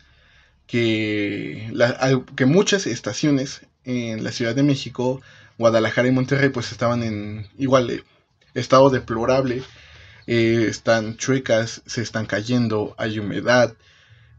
que, 0.66 1.70
la, 1.72 2.22
que 2.36 2.46
muchas 2.46 2.86
estaciones 2.86 3.62
en 3.84 4.22
la 4.24 4.32
Ciudad 4.32 4.54
de 4.54 4.62
México, 4.62 5.20
Guadalajara 5.58 6.08
y 6.08 6.12
Monterrey 6.12 6.50
pues 6.50 6.70
estaban 6.70 7.02
en 7.02 7.48
igual 7.58 7.90
eh, 7.90 8.04
estado 8.54 8.90
deplorable, 8.90 9.62
eh, 10.26 10.66
están 10.68 11.16
chuecas, 11.16 11.82
se 11.86 12.02
están 12.02 12.26
cayendo, 12.26 12.94
hay 12.98 13.18
humedad, 13.18 13.74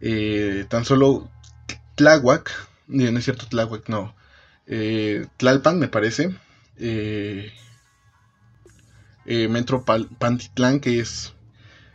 eh, 0.02 0.66
tan 0.70 0.86
solo 0.86 1.30
Tláhuac, 1.96 2.52
no, 2.88 3.12
no 3.12 3.20
es 3.20 3.26
cierto 3.26 3.48
Tláhuac, 3.48 3.90
no, 3.90 4.16
eh, 4.68 5.28
Tlalpan 5.38 5.80
me 5.80 5.88
parece, 5.88 6.36
eh, 6.78 7.52
eh, 9.26 9.48
Metro 9.48 9.84
Pantitlán, 9.86 10.80
que 10.80 11.00
es, 11.00 11.34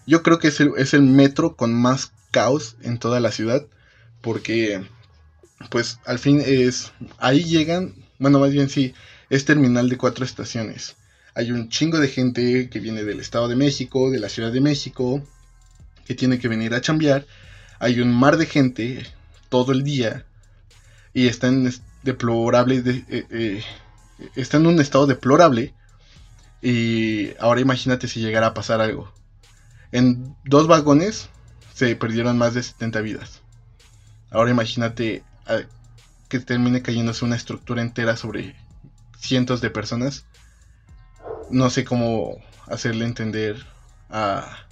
yo 0.07 0.23
creo 0.23 0.39
que 0.39 0.49
es 0.49 0.61
el, 0.61 0.73
es 0.77 0.95
el 0.95 1.03
metro 1.03 1.57
con 1.57 1.75
más 1.75 2.13
caos 2.31 2.77
en 2.83 2.99
toda 2.99 3.21
la 3.21 3.33
ciudad, 3.33 3.67
porque 4.21 4.83
pues 5.71 5.99
al 6.05 6.19
fin 6.19 6.43
es, 6.45 6.93
ahí 7.19 7.45
llegan, 7.45 7.95
bueno, 8.19 8.39
más 8.39 8.53
bien 8.53 8.69
sí, 8.69 8.95
es 9.31 9.45
terminal 9.45 9.89
de 9.89 9.99
cuatro 9.99 10.25
estaciones. 10.25 10.97
Hay 11.39 11.53
un 11.53 11.69
chingo 11.69 12.01
de 12.01 12.09
gente 12.09 12.69
que 12.69 12.81
viene 12.81 13.05
del 13.05 13.21
Estado 13.21 13.47
de 13.47 13.55
México, 13.55 14.11
de 14.11 14.19
la 14.19 14.29
Ciudad 14.29 14.51
de 14.51 14.61
México, 14.61 15.23
que 16.05 16.17
tiene 16.17 16.41
que 16.41 16.49
venir 16.49 16.75
a 16.75 16.81
chambear. 16.81 17.27
Hay 17.79 18.01
un 18.01 18.13
mar 18.13 18.39
de 18.39 18.47
gente 18.47 19.07
todo 19.49 19.71
el 19.71 19.85
día 19.85 20.27
y 21.15 21.29
está 21.29 21.47
en 21.47 21.73
deplorable, 22.03 22.83
de, 22.83 23.05
eh, 23.09 23.27
eh, 23.31 23.63
está 24.35 24.57
en 24.57 24.67
un 24.67 24.81
estado 24.81 25.07
deplorable 25.07 25.75
y 26.61 27.31
ahora 27.39 27.61
imagínate 27.61 28.09
si 28.09 28.19
llegara 28.19 28.49
a 28.49 28.55
pasar 28.55 28.81
algo. 28.81 29.09
En 29.93 30.35
dos 30.45 30.67
vagones 30.67 31.29
se 31.73 31.95
perdieron 31.95 32.37
más 32.37 32.55
de 32.55 32.65
70 32.65 33.01
vidas. 33.01 33.43
Ahora 34.33 34.51
imagínate 34.51 35.23
ah, 35.47 35.61
que 36.29 36.41
termine 36.41 36.83
cayéndose 36.83 37.25
una 37.25 37.37
estructura 37.37 37.81
entera 37.81 38.17
sobre 38.17 38.57
cientos 39.21 39.61
de 39.61 39.71
personas. 39.71 40.25
No 41.51 41.71
sé 41.71 41.85
cómo 41.85 42.39
hacerle 42.67 43.05
entender 43.05 43.65
a... 44.11 44.67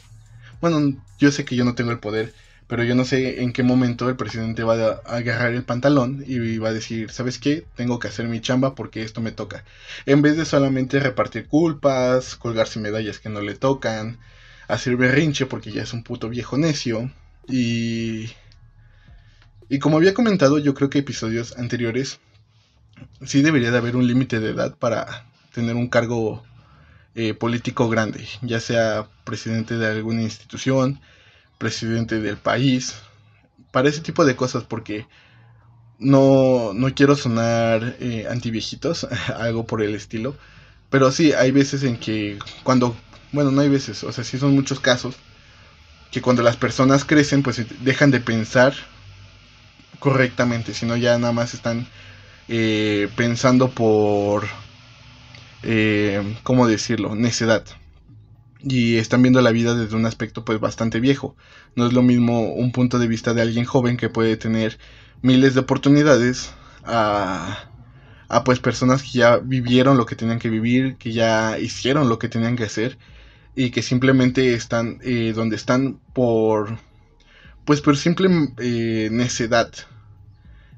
Bueno, 0.60 0.96
yo 1.18 1.30
sé 1.30 1.44
que 1.44 1.56
yo 1.56 1.64
no 1.64 1.74
tengo 1.74 1.90
el 1.90 1.98
poder, 1.98 2.34
pero 2.66 2.82
yo 2.82 2.94
no 2.94 3.04
sé 3.04 3.42
en 3.42 3.52
qué 3.52 3.62
momento 3.62 4.08
el 4.08 4.16
presidente 4.16 4.64
va 4.64 5.00
a 5.06 5.16
agarrar 5.16 5.52
el 5.52 5.64
pantalón 5.64 6.24
y 6.26 6.58
va 6.58 6.70
a 6.70 6.72
decir, 6.72 7.10
¿sabes 7.10 7.38
qué? 7.38 7.64
Tengo 7.76 7.98
que 7.98 8.08
hacer 8.08 8.26
mi 8.26 8.40
chamba 8.40 8.74
porque 8.74 9.02
esto 9.02 9.20
me 9.20 9.32
toca. 9.32 9.64
En 10.04 10.22
vez 10.22 10.36
de 10.36 10.44
solamente 10.44 11.00
repartir 11.00 11.46
culpas, 11.46 12.36
colgarse 12.36 12.80
medallas 12.80 13.18
que 13.18 13.28
no 13.28 13.40
le 13.40 13.54
tocan, 13.54 14.18
hacer 14.68 14.96
berrinche 14.96 15.46
porque 15.46 15.72
ya 15.72 15.82
es 15.82 15.92
un 15.92 16.02
puto 16.02 16.28
viejo 16.28 16.58
necio. 16.58 17.10
Y... 17.48 18.30
Y 19.68 19.78
como 19.80 19.96
había 19.96 20.14
comentado, 20.14 20.58
yo 20.58 20.74
creo 20.74 20.90
que 20.90 21.00
episodios 21.00 21.56
anteriores, 21.58 22.20
sí 23.24 23.42
debería 23.42 23.72
de 23.72 23.78
haber 23.78 23.96
un 23.96 24.06
límite 24.06 24.38
de 24.38 24.50
edad 24.50 24.76
para 24.76 25.26
tener 25.52 25.74
un 25.74 25.88
cargo 25.88 26.44
eh, 27.16 27.32
político 27.32 27.88
grande, 27.88 28.28
ya 28.42 28.60
sea 28.60 29.08
presidente 29.24 29.78
de 29.78 29.86
alguna 29.86 30.20
institución, 30.20 31.00
presidente 31.56 32.20
del 32.20 32.36
país, 32.36 32.94
para 33.70 33.88
ese 33.88 34.02
tipo 34.02 34.26
de 34.26 34.36
cosas, 34.36 34.64
porque 34.64 35.06
no, 35.98 36.72
no 36.74 36.94
quiero 36.94 37.16
sonar 37.16 37.96
eh, 38.00 38.26
antiviejitos, 38.30 39.04
algo 39.38 39.66
por 39.66 39.80
el 39.82 39.94
estilo, 39.94 40.36
pero 40.90 41.10
sí, 41.10 41.32
hay 41.32 41.52
veces 41.52 41.84
en 41.84 41.96
que 41.96 42.38
cuando, 42.62 42.94
bueno, 43.32 43.50
no 43.50 43.62
hay 43.62 43.70
veces, 43.70 44.04
o 44.04 44.12
sea, 44.12 44.22
sí 44.22 44.38
son 44.38 44.54
muchos 44.54 44.78
casos, 44.78 45.16
que 46.10 46.20
cuando 46.20 46.42
las 46.42 46.58
personas 46.58 47.06
crecen, 47.06 47.42
pues 47.42 47.64
dejan 47.82 48.10
de 48.10 48.20
pensar 48.20 48.74
correctamente, 50.00 50.74
sino 50.74 50.96
ya 50.98 51.18
nada 51.18 51.32
más 51.32 51.54
están 51.54 51.86
eh, 52.48 53.08
pensando 53.16 53.70
por, 53.70 54.46
eh, 55.66 56.36
¿cómo 56.42 56.66
decirlo?, 56.66 57.14
necedad 57.14 57.64
y 58.68 58.96
están 58.96 59.22
viendo 59.22 59.40
la 59.42 59.52
vida 59.52 59.74
desde 59.74 59.96
un 59.96 60.06
aspecto 60.06 60.44
pues 60.44 60.60
bastante 60.60 60.98
viejo. 61.00 61.36
No 61.76 61.86
es 61.86 61.92
lo 61.92 62.02
mismo 62.02 62.52
un 62.54 62.72
punto 62.72 62.98
de 62.98 63.06
vista 63.06 63.34
de 63.34 63.42
alguien 63.42 63.64
joven 63.64 63.96
que 63.96 64.08
puede 64.08 64.36
tener 64.36 64.78
miles 65.22 65.54
de 65.54 65.60
oportunidades 65.60 66.52
a, 66.84 67.68
a 68.28 68.44
pues 68.44 68.58
personas 68.58 69.02
que 69.02 69.18
ya 69.18 69.36
vivieron 69.36 69.96
lo 69.96 70.06
que 70.06 70.16
tenían 70.16 70.38
que 70.38 70.50
vivir, 70.50 70.96
que 70.96 71.12
ya 71.12 71.58
hicieron 71.58 72.08
lo 72.08 72.18
que 72.18 72.28
tenían 72.28 72.56
que 72.56 72.64
hacer 72.64 72.98
y 73.54 73.70
que 73.70 73.82
simplemente 73.82 74.54
están 74.54 74.98
eh, 75.02 75.32
donde 75.34 75.56
están 75.56 76.00
por 76.12 76.78
pues 77.64 77.80
por 77.80 77.96
simple 77.96 78.28
eh, 78.58 79.08
necedad. 79.10 79.72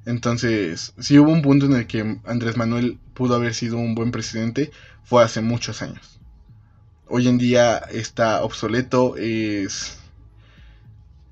Entonces, 0.06 0.94
si 0.98 1.18
hubo 1.18 1.30
un 1.30 1.42
punto 1.42 1.66
en 1.66 1.74
el 1.74 1.86
que 1.86 2.18
Andrés 2.24 2.56
Manuel 2.56 2.98
pudo 3.18 3.34
haber 3.34 3.52
sido 3.52 3.76
un 3.76 3.94
buen 3.94 4.12
presidente, 4.12 4.70
fue 5.04 5.22
hace 5.22 5.42
muchos 5.42 5.82
años 5.82 6.18
hoy 7.08 7.28
en 7.28 7.38
día 7.38 7.78
está 7.90 8.42
obsoleto, 8.42 9.16
es, 9.16 9.98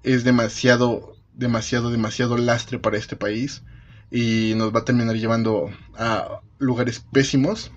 es 0.02 0.25
demasiado, 0.25 1.16
demasiado, 1.35 1.90
demasiado 1.90 2.38
lastre 2.38 2.78
para 2.78 2.99
este 2.99 3.16
país 3.16 3.62
y 4.11 4.55
nos 4.57 4.75
va 4.75 4.81
a 4.81 4.85
terminar 4.85 5.16
llevando 5.16 5.71
a 5.97 6.40
lugares 6.59 7.05
pésimos 7.12 7.71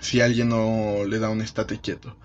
si 0.00 0.20
alguien 0.20 0.50
no 0.50 1.04
le 1.06 1.18
da 1.18 1.30
un 1.30 1.40
estate 1.40 1.80
quieto. 1.80 2.16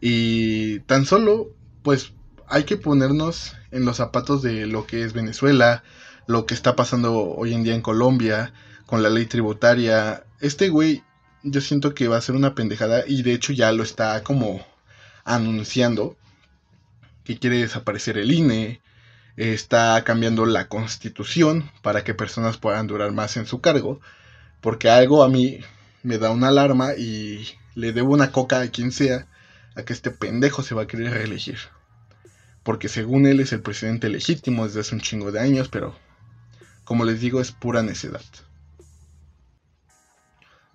Y 0.00 0.80
tan 0.80 1.04
solo, 1.04 1.50
pues 1.82 2.12
hay 2.46 2.64
que 2.64 2.76
ponernos 2.76 3.54
en 3.70 3.84
los 3.84 3.96
zapatos 3.98 4.42
de 4.42 4.66
lo 4.66 4.86
que 4.86 5.04
es 5.04 5.12
Venezuela, 5.12 5.82
lo 6.26 6.46
que 6.46 6.54
está 6.54 6.76
pasando 6.76 7.14
hoy 7.14 7.52
en 7.52 7.64
día 7.64 7.74
en 7.74 7.82
Colombia, 7.82 8.52
con 8.88 9.02
la 9.02 9.10
ley 9.10 9.26
tributaria. 9.26 10.24
Este 10.40 10.70
güey, 10.70 11.04
yo 11.42 11.60
siento 11.60 11.94
que 11.94 12.08
va 12.08 12.16
a 12.16 12.22
ser 12.22 12.34
una 12.34 12.54
pendejada 12.54 13.04
y 13.06 13.22
de 13.22 13.34
hecho 13.34 13.52
ya 13.52 13.70
lo 13.70 13.82
está 13.82 14.24
como 14.24 14.66
anunciando 15.24 16.16
que 17.22 17.38
quiere 17.38 17.58
desaparecer 17.58 18.16
el 18.16 18.32
INE, 18.32 18.80
está 19.36 20.02
cambiando 20.04 20.46
la 20.46 20.68
constitución 20.68 21.70
para 21.82 22.02
que 22.02 22.14
personas 22.14 22.56
puedan 22.56 22.86
durar 22.86 23.12
más 23.12 23.36
en 23.36 23.44
su 23.44 23.60
cargo, 23.60 24.00
porque 24.62 24.88
algo 24.88 25.22
a 25.22 25.28
mí 25.28 25.60
me 26.02 26.16
da 26.16 26.30
una 26.30 26.48
alarma 26.48 26.94
y 26.94 27.46
le 27.74 27.92
debo 27.92 28.14
una 28.14 28.32
coca 28.32 28.62
a 28.62 28.68
quien 28.68 28.90
sea 28.90 29.26
a 29.76 29.82
que 29.82 29.92
este 29.92 30.10
pendejo 30.10 30.62
se 30.62 30.74
va 30.74 30.84
a 30.84 30.86
querer 30.86 31.12
reelegir. 31.12 31.58
Porque 32.62 32.88
según 32.88 33.26
él 33.26 33.40
es 33.40 33.52
el 33.52 33.60
presidente 33.60 34.08
legítimo 34.08 34.64
desde 34.64 34.80
hace 34.80 34.94
un 34.94 35.02
chingo 35.02 35.30
de 35.30 35.40
años, 35.40 35.68
pero 35.68 35.94
como 36.84 37.04
les 37.04 37.20
digo 37.20 37.42
es 37.42 37.52
pura 37.52 37.82
necedad. 37.82 38.22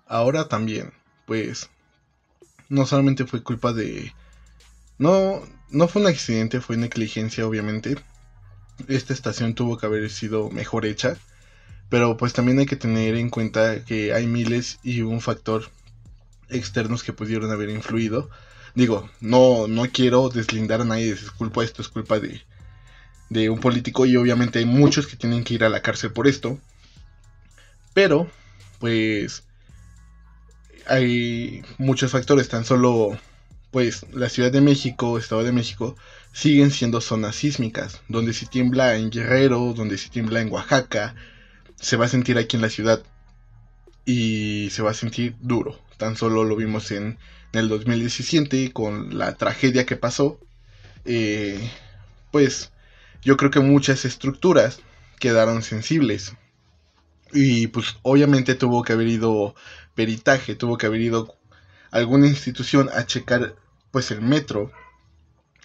Ahora 0.06 0.48
también, 0.48 0.92
pues, 1.26 1.70
no 2.68 2.86
solamente 2.86 3.26
fue 3.26 3.42
culpa 3.42 3.72
de... 3.72 4.12
No, 4.98 5.42
no 5.70 5.88
fue 5.88 6.02
un 6.02 6.08
accidente, 6.08 6.60
fue 6.60 6.76
negligencia 6.76 7.46
obviamente. 7.46 7.96
Esta 8.88 9.12
estación 9.12 9.54
tuvo 9.54 9.78
que 9.78 9.86
haber 9.86 10.10
sido 10.10 10.50
mejor 10.50 10.86
hecha. 10.86 11.16
Pero 11.88 12.16
pues 12.16 12.32
también 12.32 12.58
hay 12.58 12.66
que 12.66 12.76
tener 12.76 13.14
en 13.14 13.30
cuenta 13.30 13.84
que 13.84 14.12
hay 14.12 14.26
miles 14.26 14.78
y 14.82 15.02
un 15.02 15.20
factor 15.20 15.70
externos 16.48 17.02
que 17.02 17.12
pudieron 17.12 17.50
haber 17.50 17.70
influido. 17.70 18.30
Digo, 18.74 19.08
no, 19.20 19.68
no 19.68 19.84
quiero 19.92 20.28
deslindar 20.28 20.80
a 20.80 20.84
nadie, 20.84 21.12
es 21.12 21.30
culpa 21.30 21.62
esto, 21.62 21.82
es 21.82 21.88
culpa 21.88 22.18
de, 22.18 22.42
de 23.30 23.50
un 23.50 23.60
político 23.60 24.06
y 24.06 24.16
obviamente 24.16 24.58
hay 24.58 24.64
muchos 24.64 25.06
que 25.06 25.16
tienen 25.16 25.44
que 25.44 25.54
ir 25.54 25.64
a 25.64 25.68
la 25.68 25.82
cárcel 25.82 26.12
por 26.12 26.26
esto. 26.26 26.58
Pero, 27.92 28.28
pues, 28.80 29.44
hay 30.86 31.62
muchos 31.78 32.12
factores, 32.12 32.48
tan 32.48 32.64
solo, 32.64 33.18
pues, 33.70 34.06
la 34.12 34.28
Ciudad 34.28 34.52
de 34.52 34.60
México, 34.60 35.18
Estado 35.18 35.42
de 35.44 35.52
México, 35.52 35.96
siguen 36.32 36.70
siendo 36.70 37.00
zonas 37.00 37.36
sísmicas, 37.36 38.00
donde 38.08 38.32
si 38.32 38.46
tiembla 38.46 38.96
en 38.96 39.10
Guerrero, 39.10 39.72
donde 39.74 39.98
si 39.98 40.10
tiembla 40.10 40.40
en 40.40 40.50
Oaxaca, 40.52 41.14
se 41.80 41.96
va 41.96 42.06
a 42.06 42.08
sentir 42.08 42.38
aquí 42.38 42.56
en 42.56 42.62
la 42.62 42.70
ciudad 42.70 43.02
y 44.04 44.68
se 44.70 44.82
va 44.82 44.90
a 44.90 44.94
sentir 44.94 45.36
duro. 45.40 45.78
Tan 45.96 46.16
solo 46.16 46.44
lo 46.44 46.56
vimos 46.56 46.90
en, 46.90 47.18
el 47.52 47.68
2017 47.68 48.72
con 48.72 49.16
la 49.16 49.34
tragedia 49.34 49.86
que 49.86 49.96
pasó. 49.96 50.40
Eh, 51.04 51.70
pues 52.32 52.72
yo 53.22 53.36
creo 53.36 53.52
que 53.52 53.60
muchas 53.60 54.04
estructuras 54.04 54.80
quedaron 55.20 55.62
sensibles. 55.62 56.34
Y 57.32 57.68
pues 57.68 57.96
obviamente 58.02 58.54
tuvo 58.54 58.82
que 58.82 58.92
haber 58.92 59.08
ido 59.08 59.54
peritaje, 59.94 60.54
tuvo 60.54 60.78
que 60.78 60.86
haber 60.86 61.00
ido 61.00 61.36
alguna 61.90 62.26
institución 62.26 62.90
a 62.92 63.06
checar 63.06 63.56
pues 63.90 64.10
el 64.10 64.20
metro, 64.20 64.72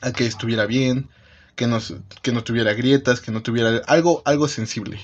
a 0.02 0.12
que 0.12 0.26
estuviera 0.26 0.66
bien, 0.66 1.10
que 1.56 1.68
no, 1.68 1.80
que 2.22 2.32
no 2.32 2.44
tuviera 2.44 2.74
grietas, 2.74 3.22
que 3.22 3.32
no 3.32 3.42
tuviera 3.42 3.82
algo, 3.88 4.22
algo 4.26 4.48
sensible. 4.48 5.00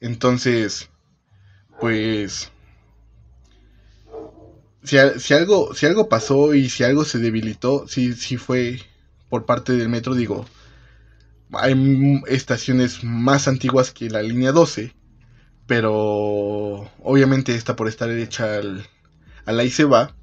Entonces, 0.00 0.90
pues 1.80 2.50
si, 4.82 4.98
algo, 4.98 5.74
si 5.74 5.86
algo 5.86 6.08
pasó 6.08 6.54
y 6.54 6.68
si 6.68 6.84
algo 6.84 7.04
se 7.04 7.18
debilitó, 7.18 7.86
si, 7.86 8.14
si 8.14 8.36
fue 8.36 8.80
por 9.28 9.46
parte 9.46 9.72
del 9.72 9.88
metro, 9.88 10.14
digo, 10.14 10.44
hay 11.52 12.20
estaciones 12.26 13.04
más 13.04 13.48
antiguas 13.48 13.92
que 13.92 14.10
la 14.10 14.22
línea 14.22 14.52
12, 14.52 14.94
pero 15.66 16.90
obviamente 17.02 17.54
esta 17.54 17.76
por 17.76 17.88
estar 17.88 18.10
hecha 18.10 18.56
al, 18.56 18.86
al 19.46 19.60
ahí 19.60 19.70
se 19.70 19.84
va, 19.84 20.14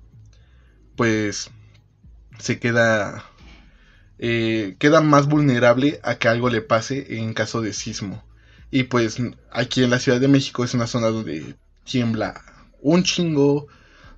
pues 0.96 1.50
se 2.40 2.60
queda, 2.60 3.26
eh, 4.18 4.76
queda 4.80 5.02
más 5.02 5.28
vulnerable 5.28 6.00
a 6.04 6.16
que 6.16 6.28
algo 6.28 6.50
le 6.50 6.62
pase 6.62 7.18
en 7.18 7.34
caso 7.34 7.62
de 7.62 7.74
sismo. 7.74 8.24
Y 8.72 8.84
pues 8.84 9.18
aquí 9.52 9.84
en 9.84 9.90
la 9.90 10.00
Ciudad 10.00 10.20
de 10.20 10.28
México 10.28 10.64
es 10.64 10.74
una 10.74 10.88
zona 10.88 11.08
donde 11.08 11.56
tiembla 11.84 12.42
un 12.82 13.04
chingo, 13.04 13.68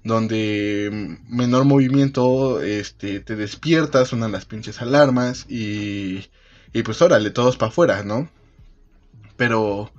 donde 0.04 1.18
menor 1.28 1.66
movimiento, 1.66 2.62
este, 2.62 3.20
te 3.20 3.36
despiertas, 3.36 4.10
suenan 4.10 4.32
las 4.32 4.46
pinches 4.46 4.82
alarmas 4.82 5.46
y, 5.50 6.28
y 6.74 6.84
pues 6.84 7.02
órale, 7.02 7.30
todos 7.30 7.58
para 7.58 7.70
afuera, 7.70 8.04
¿no? 8.04 8.30
Pero, 9.38 9.92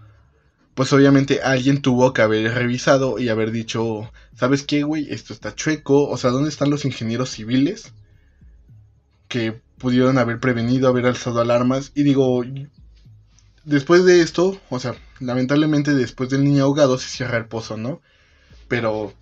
pues 0.74 0.92
obviamente 0.92 1.42
alguien 1.42 1.82
tuvo 1.82 2.12
que 2.12 2.22
haber 2.22 2.54
revisado 2.54 3.18
y 3.18 3.28
haber 3.28 3.50
dicho, 3.52 4.10
¿sabes 4.34 4.62
qué, 4.62 4.82
güey? 4.84 5.06
Esto 5.10 5.34
está 5.34 5.54
chueco, 5.54 6.08
o 6.08 6.16
sea, 6.16 6.30
¿dónde 6.30 6.48
están 6.48 6.70
los 6.70 6.84
ingenieros 6.84 7.30
civiles 7.30 7.92
que 9.28 9.60
pudieron 9.78 10.18
haber 10.18 10.40
prevenido, 10.40 10.88
haber 10.88 11.06
alzado 11.06 11.40
alarmas? 11.40 11.92
Y 11.94 12.04
digo, 12.04 12.42
después 13.64 14.04
de 14.04 14.22
esto, 14.22 14.58
o 14.70 14.78
sea, 14.78 14.94
lamentablemente 15.20 15.92
después 15.92 16.30
del 16.30 16.44
niño 16.44 16.64
ahogado 16.64 16.98
se 16.98 17.08
cierra 17.08 17.36
el 17.36 17.46
pozo, 17.46 17.76
¿no? 17.76 18.00
Pero 18.68 19.12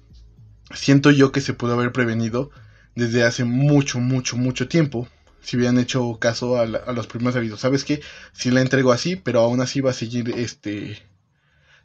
siento 0.73 1.11
yo 1.11 1.33
que 1.33 1.41
se 1.41 1.55
pudo 1.55 1.73
haber 1.73 1.91
prevenido 1.91 2.51
desde 2.95 3.25
hace 3.25 3.43
mucho, 3.45 3.99
mucho, 3.99 4.37
mucho 4.37 4.69
tiempo. 4.69 5.09
Si 5.43 5.57
hubieran 5.57 5.79
hecho 5.79 6.19
caso 6.21 6.59
a, 6.59 6.67
los 6.67 7.07
primeros 7.07 7.35
avisos. 7.35 7.61
¿Sabes 7.61 7.83
qué? 7.83 8.03
Si 8.33 8.51
la 8.51 8.61
entrego 8.61 8.93
así, 8.93 9.17
pero 9.17 9.41
aún 9.41 9.61
así 9.61 9.81
va 9.81 9.91
a 9.91 9.95
seguir 9.95 10.35
este 10.37 11.10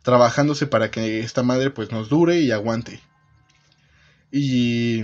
trabajándose 0.05 0.67
para 0.67 0.91
que 0.91 1.19
esta 1.19 1.43
madre 1.43 1.71
pues 1.71 1.91
nos 1.91 2.09
dure 2.09 2.39
y 2.39 2.51
aguante. 2.51 3.01
Y 4.31 5.03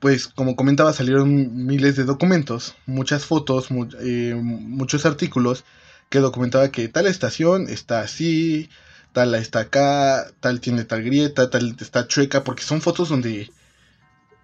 pues 0.00 0.26
como 0.26 0.56
comentaba 0.56 0.92
salieron 0.92 1.64
miles 1.66 1.96
de 1.96 2.04
documentos, 2.04 2.74
muchas 2.86 3.24
fotos, 3.24 3.68
eh, 4.02 4.34
muchos 4.36 5.06
artículos 5.06 5.64
que 6.10 6.18
documentaba 6.18 6.72
que 6.72 6.88
tal 6.88 7.06
estación 7.06 7.68
está 7.68 8.00
así, 8.00 8.68
tal 9.12 9.34
está 9.36 9.60
acá, 9.60 10.26
tal 10.40 10.60
tiene 10.60 10.84
tal 10.84 11.02
grieta, 11.04 11.48
tal 11.48 11.76
está 11.80 12.08
chueca, 12.08 12.42
porque 12.42 12.64
son 12.64 12.80
fotos 12.80 13.08
donde 13.10 13.50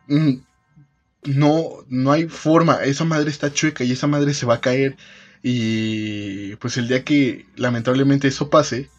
mm, 0.07 0.35
no, 1.25 1.65
no 1.89 2.13
hay 2.13 2.29
forma, 2.29 2.85
esa 2.85 3.05
madre 3.05 3.31
está 3.31 3.53
chueca 3.53 3.83
y 3.83 3.93
esa 3.93 4.07
madre 4.07 4.33
se 4.33 4.47
va 4.47 4.55
a 4.55 4.61
caer 4.61 4.97
y 5.43 6.55
pues 6.57 6.77
el 6.77 6.89
día 6.89 7.05
que 7.05 7.47
lamentablemente 7.57 8.29
eso 8.29 8.49
pase, 8.49 8.91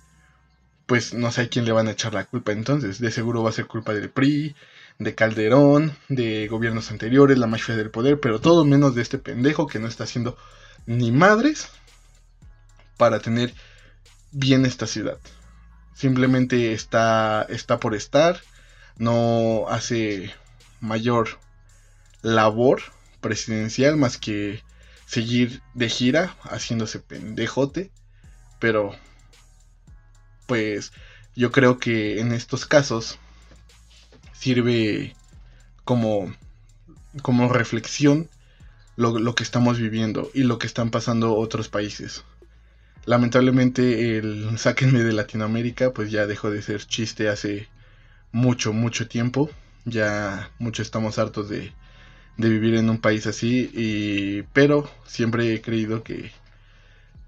pues 0.88 1.14
no 1.14 1.32
sé 1.32 1.42
a 1.42 1.50
quién 1.50 1.66
le 1.66 1.74
van 1.74 1.88
a 1.88 1.92
echar 1.92 2.14
la 2.14 2.26
culpa 2.26 2.54
entonces, 2.54 3.00
de 3.00 3.12
seguro 3.12 3.44
va 3.44 3.50
a 3.50 3.54
ser 3.54 3.68
culpa 3.68 3.94
del 3.94 4.10
PRI, 4.10 4.56
de 5.00 5.14
Calderón, 5.14 5.96
de 6.08 6.48
gobiernos 6.48 6.90
anteriores, 6.92 7.38
la 7.38 7.46
mafia 7.46 7.76
del 7.76 7.92
poder, 7.92 8.20
pero 8.20 8.40
todo 8.40 8.66
menos 8.66 8.96
de 8.96 9.02
este 9.02 9.20
pendejo 9.20 9.68
que 9.68 9.80
no 9.80 9.88
está 9.88 10.06
haciendo 10.06 10.38
ni 10.86 11.12
madres 11.12 11.70
para 12.96 13.20
tener 13.20 13.54
bien 14.32 14.66
esta 14.66 14.88
ciudad. 14.88 15.20
Simplemente 15.94 16.74
está, 16.74 17.46
está 17.50 17.80
por 17.80 17.94
estar, 17.94 18.40
no 18.98 19.66
hace 19.70 20.34
mayor 20.80 21.40
labor 22.22 22.82
presidencial 23.20 23.98
más 23.98 24.18
que 24.18 24.64
seguir 25.06 25.62
de 25.74 25.90
gira 25.90 26.36
haciéndose 26.44 27.00
pendejote, 27.00 27.92
pero 28.60 28.96
pues 30.48 30.92
yo 31.36 31.52
creo 31.52 31.78
que 31.80 32.20
en 32.20 32.32
estos 32.32 32.66
casos 32.66 33.20
sirve 34.34 35.16
como, 35.84 36.34
como 37.22 37.54
reflexión 37.54 38.30
lo, 38.96 39.20
lo, 39.20 39.36
que 39.36 39.44
estamos 39.44 39.78
viviendo 39.80 40.32
y 40.34 40.44
lo 40.44 40.58
que 40.58 40.68
están 40.68 40.90
pasando 40.90 41.36
otros 41.36 41.70
países 41.70 42.24
lamentablemente 43.08 44.18
el 44.18 44.58
sáquenme 44.58 45.02
de 45.04 45.14
Latinoamérica 45.14 45.92
pues 45.92 46.12
ya 46.12 46.28
dejó 46.28 46.52
de 46.52 46.62
ser 46.62 46.86
chiste 46.86 47.30
hace 47.30 47.68
mucho, 48.32 48.74
mucho 48.74 49.08
tiempo. 49.08 49.50
Ya 49.86 50.52
mucho 50.60 50.82
estamos 50.82 51.18
hartos 51.18 51.50
de, 51.50 51.72
de 52.38 52.50
vivir 52.50 52.76
en 52.76 52.90
un 52.90 53.00
país 53.00 53.26
así, 53.26 53.72
y, 53.74 54.44
pero 54.54 54.90
siempre 55.06 55.54
he 55.54 55.62
creído 55.62 56.04
que 56.04 56.32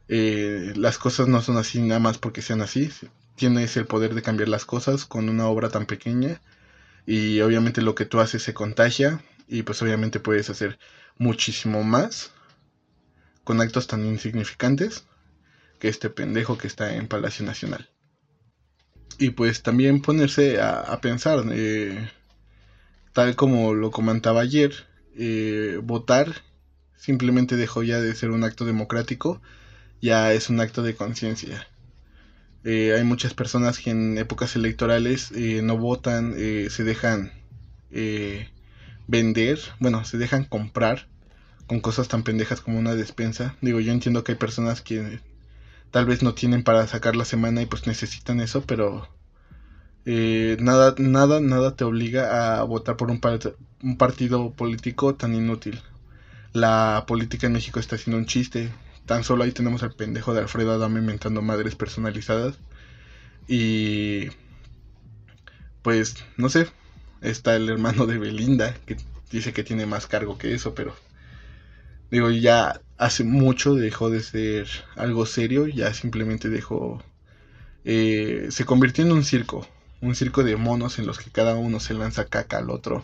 eh, 0.09 0.73
las 0.75 0.97
cosas 0.97 1.27
no 1.27 1.41
son 1.41 1.57
así 1.57 1.79
nada 1.81 1.99
más 1.99 2.17
porque 2.17 2.41
sean 2.41 2.61
así. 2.61 2.91
Tienes 3.35 3.77
el 3.77 3.85
poder 3.85 4.15
de 4.15 4.23
cambiar 4.23 4.49
las 4.49 4.65
cosas 4.65 5.05
con 5.05 5.29
una 5.29 5.47
obra 5.47 5.69
tan 5.69 5.85
pequeña 5.85 6.41
y 7.05 7.39
obviamente 7.41 7.81
lo 7.81 7.95
que 7.95 8.05
tú 8.05 8.19
haces 8.19 8.43
se 8.43 8.53
contagia 8.53 9.23
y 9.47 9.61
pues 9.63 9.81
obviamente 9.81 10.19
puedes 10.19 10.49
hacer 10.49 10.79
muchísimo 11.17 11.83
más 11.83 12.31
con 13.43 13.61
actos 13.61 13.87
tan 13.87 14.05
insignificantes 14.05 15.05
que 15.79 15.87
este 15.87 16.09
pendejo 16.09 16.57
que 16.57 16.67
está 16.67 16.95
en 16.95 17.07
Palacio 17.07 17.45
Nacional. 17.45 17.87
Y 19.19 19.31
pues 19.31 19.61
también 19.61 20.01
ponerse 20.01 20.59
a, 20.61 20.99
pensar, 21.01 21.43
eh, 21.51 22.09
tal 23.13 23.35
como 23.35 23.73
lo 23.73 23.91
comentaba 23.91 24.41
ayer, 24.41 24.73
eh, 25.15 25.79
votar 25.83 26.41
simplemente 26.95 27.55
dejó 27.57 27.83
ya 27.83 27.99
de 27.99 28.15
ser 28.15 28.31
un 28.31 28.43
acto 28.43 28.65
democrático, 28.65 29.41
ya 30.01 30.33
es 30.33 30.49
un 30.49 30.59
acto 30.59 30.83
de 30.83 30.95
conciencia. 30.95 31.67
Eh, 32.63 32.93
hay 32.95 33.03
muchas 33.03 33.33
personas 33.33 33.79
que 33.79 33.89
en 33.89 34.17
épocas 34.17 34.55
electorales 34.55 35.31
eh, 35.31 35.61
no 35.63 35.77
votan, 35.77 36.33
eh, 36.37 36.67
se 36.69 36.83
dejan 36.83 37.31
vender, 39.07 39.59
bueno, 39.79 40.05
se 40.05 40.17
dejan 40.17 40.43
comprar 40.43 41.07
con 41.67 41.79
cosas 41.79 42.07
tan 42.07 42.23
pendejas 42.23 42.61
como 42.61 42.77
una 42.79 42.95
despensa. 42.95 43.55
Digo, 43.61 43.79
yo 43.79 43.91
entiendo 43.91 44.23
que 44.23 44.33
hay 44.33 44.37
personas 44.37 44.81
que 44.81 45.19
tal 45.91 46.05
vez 46.05 46.21
no 46.21 46.33
tienen 46.33 46.63
para 46.63 46.85
sacar 46.87 47.15
la 47.15 47.25
semana 47.25 47.61
y 47.61 47.65
pues 47.65 47.87
necesitan 47.87 48.41
eso, 48.41 48.61
pero 48.61 49.07
nada, 50.05 50.95
nada, 50.97 51.39
nada 51.39 51.75
te 51.75 51.83
obliga 51.83 52.59
a 52.59 52.63
votar 52.63 52.97
por 52.97 53.09
un, 53.11 53.19
un 53.83 53.97
partido 53.97 54.51
político 54.51 55.15
tan 55.15 55.33
inútil. 55.35 55.81
La 56.53 57.05
política 57.07 57.47
en 57.47 57.53
México 57.53 57.79
está 57.79 57.95
haciendo 57.95 58.17
un 58.17 58.25
chiste. 58.25 58.71
Tan 59.09 59.23
solo 59.23 59.43
ahí 59.43 59.51
tenemos 59.51 59.81
al 59.81 59.95
pendejo 59.95 60.35
de 60.35 60.41
Alfredo 60.41 60.71
Adame 60.71 60.99
inventando 60.99 61.41
madres 61.41 61.73
personalizadas. 61.73 62.59
Y 63.47 64.27
pues 65.81 66.23
no 66.37 66.47
sé, 66.47 66.67
está 67.21 67.55
el 67.55 67.69
hermano 67.69 68.05
de 68.05 68.19
Belinda 68.19 68.75
que 68.85 68.97
dice 69.31 69.51
que 69.51 69.63
tiene 69.63 69.87
más 69.87 70.05
cargo 70.05 70.37
que 70.37 70.53
eso, 70.53 70.75
pero 70.75 70.95
digo, 72.11 72.29
ya 72.29 72.81
hace 72.99 73.23
mucho 73.23 73.73
dejó 73.73 74.11
de 74.11 74.21
ser 74.21 74.67
algo 74.95 75.25
serio, 75.25 75.65
ya 75.65 75.91
simplemente 75.95 76.49
dejó... 76.49 77.03
Eh, 77.85 78.49
se 78.51 78.63
convirtió 78.63 79.03
en 79.03 79.11
un 79.11 79.23
circo, 79.23 79.67
un 80.01 80.13
circo 80.13 80.43
de 80.43 80.55
monos 80.55 80.99
en 80.99 81.07
los 81.07 81.17
que 81.17 81.31
cada 81.31 81.55
uno 81.55 81.79
se 81.79 81.95
lanza 81.95 82.25
caca 82.25 82.59
al 82.59 82.69
otro, 82.69 83.03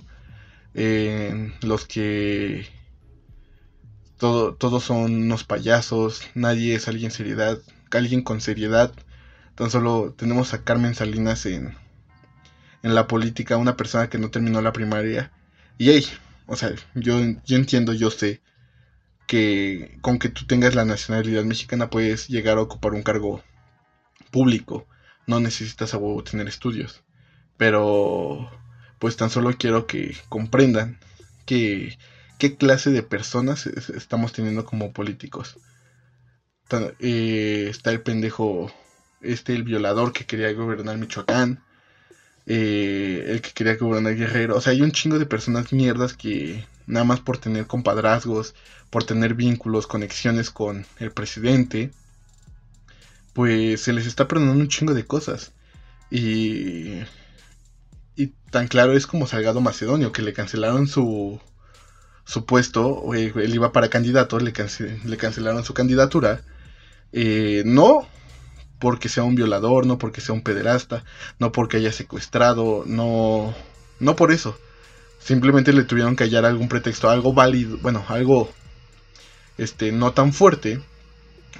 los 1.61 1.87
que 1.87 2.67
todos 4.17 4.83
son 4.83 5.23
unos 5.23 5.43
payasos, 5.43 6.21
nadie 6.33 6.75
es 6.75 6.87
alguien 6.87 7.11
seriedad, 7.11 7.59
alguien 7.91 8.21
con 8.21 8.41
seriedad. 8.41 8.93
Tan 9.55 9.69
solo 9.69 10.13
tenemos 10.17 10.53
a 10.53 10.63
Carmen 10.63 10.95
Salinas 10.95 11.45
en, 11.45 11.75
en 12.83 12.95
la 12.95 13.07
política, 13.07 13.57
una 13.57 13.77
persona 13.77 14.09
que 14.09 14.17
no 14.17 14.29
terminó 14.29 14.61
la 14.61 14.73
primaria. 14.73 15.31
Y 15.77 15.89
hey, 15.89 16.05
o 16.47 16.55
sea, 16.55 16.73
yo, 16.93 17.19
yo 17.45 17.55
entiendo, 17.55 17.93
yo 17.93 18.11
sé 18.11 18.41
que 19.27 19.97
con 20.01 20.19
que 20.19 20.29
tú 20.29 20.45
tengas 20.45 20.75
la 20.75 20.85
nacionalidad 20.85 21.43
mexicana 21.43 21.89
puedes 21.89 22.27
llegar 22.27 22.57
a 22.57 22.61
ocupar 22.61 22.93
un 22.93 23.03
cargo 23.03 23.41
público. 24.31 24.87
No 25.27 25.39
necesitas 25.39 25.93
a 25.93 25.97
huevo 25.97 26.23
tener 26.23 26.47
estudios. 26.47 27.03
Pero, 27.57 28.51
pues 28.99 29.15
tan 29.15 29.29
solo 29.29 29.53
quiero 29.57 29.87
que 29.87 30.15
comprendan 30.29 30.99
que 31.45 31.97
qué 32.37 32.55
clase 32.57 32.91
de 32.91 33.03
personas 33.03 33.67
estamos 33.67 34.33
teniendo 34.33 34.65
como 34.65 34.91
políticos. 34.91 35.57
Eh, 36.99 37.67
está 37.69 37.91
el 37.91 38.01
pendejo, 38.01 38.71
este, 39.21 39.53
el 39.53 39.63
violador 39.63 40.13
que 40.13 40.25
quería 40.25 40.51
gobernar 40.53 40.97
Michoacán, 40.97 41.63
eh, 42.47 43.25
el 43.27 43.41
que 43.41 43.51
quería 43.51 43.75
gobernar 43.77 44.15
Guerrero. 44.15 44.55
O 44.55 44.61
sea, 44.61 44.73
hay 44.73 44.81
un 44.81 44.91
chingo 44.91 45.19
de 45.19 45.25
personas 45.25 45.71
mierdas 45.73 46.13
que 46.13 46.65
nada 46.87 47.05
más 47.05 47.19
por 47.19 47.37
tener 47.37 47.67
compadrazgos, 47.67 48.55
por 48.89 49.03
tener 49.03 49.33
vínculos, 49.35 49.87
conexiones 49.87 50.49
con 50.51 50.85
el 50.99 51.11
presidente, 51.11 51.91
pues 53.33 53.81
se 53.81 53.93
les 53.93 54.07
está 54.07 54.27
perdonando 54.27 54.61
un 54.61 54.69
chingo 54.69 54.93
de 54.93 55.05
cosas. 55.05 55.53
Y, 56.11 57.01
y 58.15 58.27
tan 58.51 58.67
claro 58.67 58.93
es 58.93 59.07
como 59.07 59.27
Salgado 59.27 59.61
Macedonio, 59.61 60.11
que 60.11 60.21
le 60.21 60.33
cancelaron 60.33 60.87
su, 60.87 61.39
su 62.25 62.45
puesto, 62.45 63.13
él 63.13 63.55
iba 63.55 63.71
para 63.71 63.89
candidato, 63.89 64.39
le, 64.39 64.53
le 65.05 65.17
cancelaron 65.17 65.63
su 65.63 65.73
candidatura. 65.73 66.41
Eh, 67.13 67.63
no 67.65 68.07
porque 68.79 69.09
sea 69.09 69.23
un 69.23 69.35
violador, 69.35 69.85
no 69.85 69.97
porque 69.97 70.21
sea 70.21 70.35
un 70.35 70.41
pederasta, 70.41 71.03
no 71.39 71.51
porque 71.51 71.77
haya 71.77 71.91
secuestrado, 71.91 72.83
no, 72.85 73.55
no 73.99 74.15
por 74.15 74.31
eso. 74.31 74.57
Simplemente 75.19 75.73
le 75.73 75.83
tuvieron 75.83 76.15
que 76.15 76.25
hallar 76.25 76.45
algún 76.45 76.67
pretexto, 76.67 77.09
algo 77.09 77.33
válido, 77.33 77.77
bueno, 77.81 78.03
algo 78.09 78.51
este, 79.57 79.91
no 79.91 80.11
tan 80.11 80.33
fuerte 80.33 80.81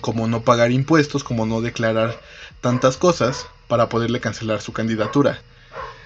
como 0.01 0.27
no 0.27 0.43
pagar 0.43 0.71
impuestos, 0.71 1.23
como 1.23 1.45
no 1.45 1.61
declarar 1.61 2.19
tantas 2.61 2.97
cosas 2.97 3.47
para 3.67 3.89
poderle 3.89 4.19
cancelar 4.19 4.61
su 4.61 4.73
candidatura. 4.73 5.41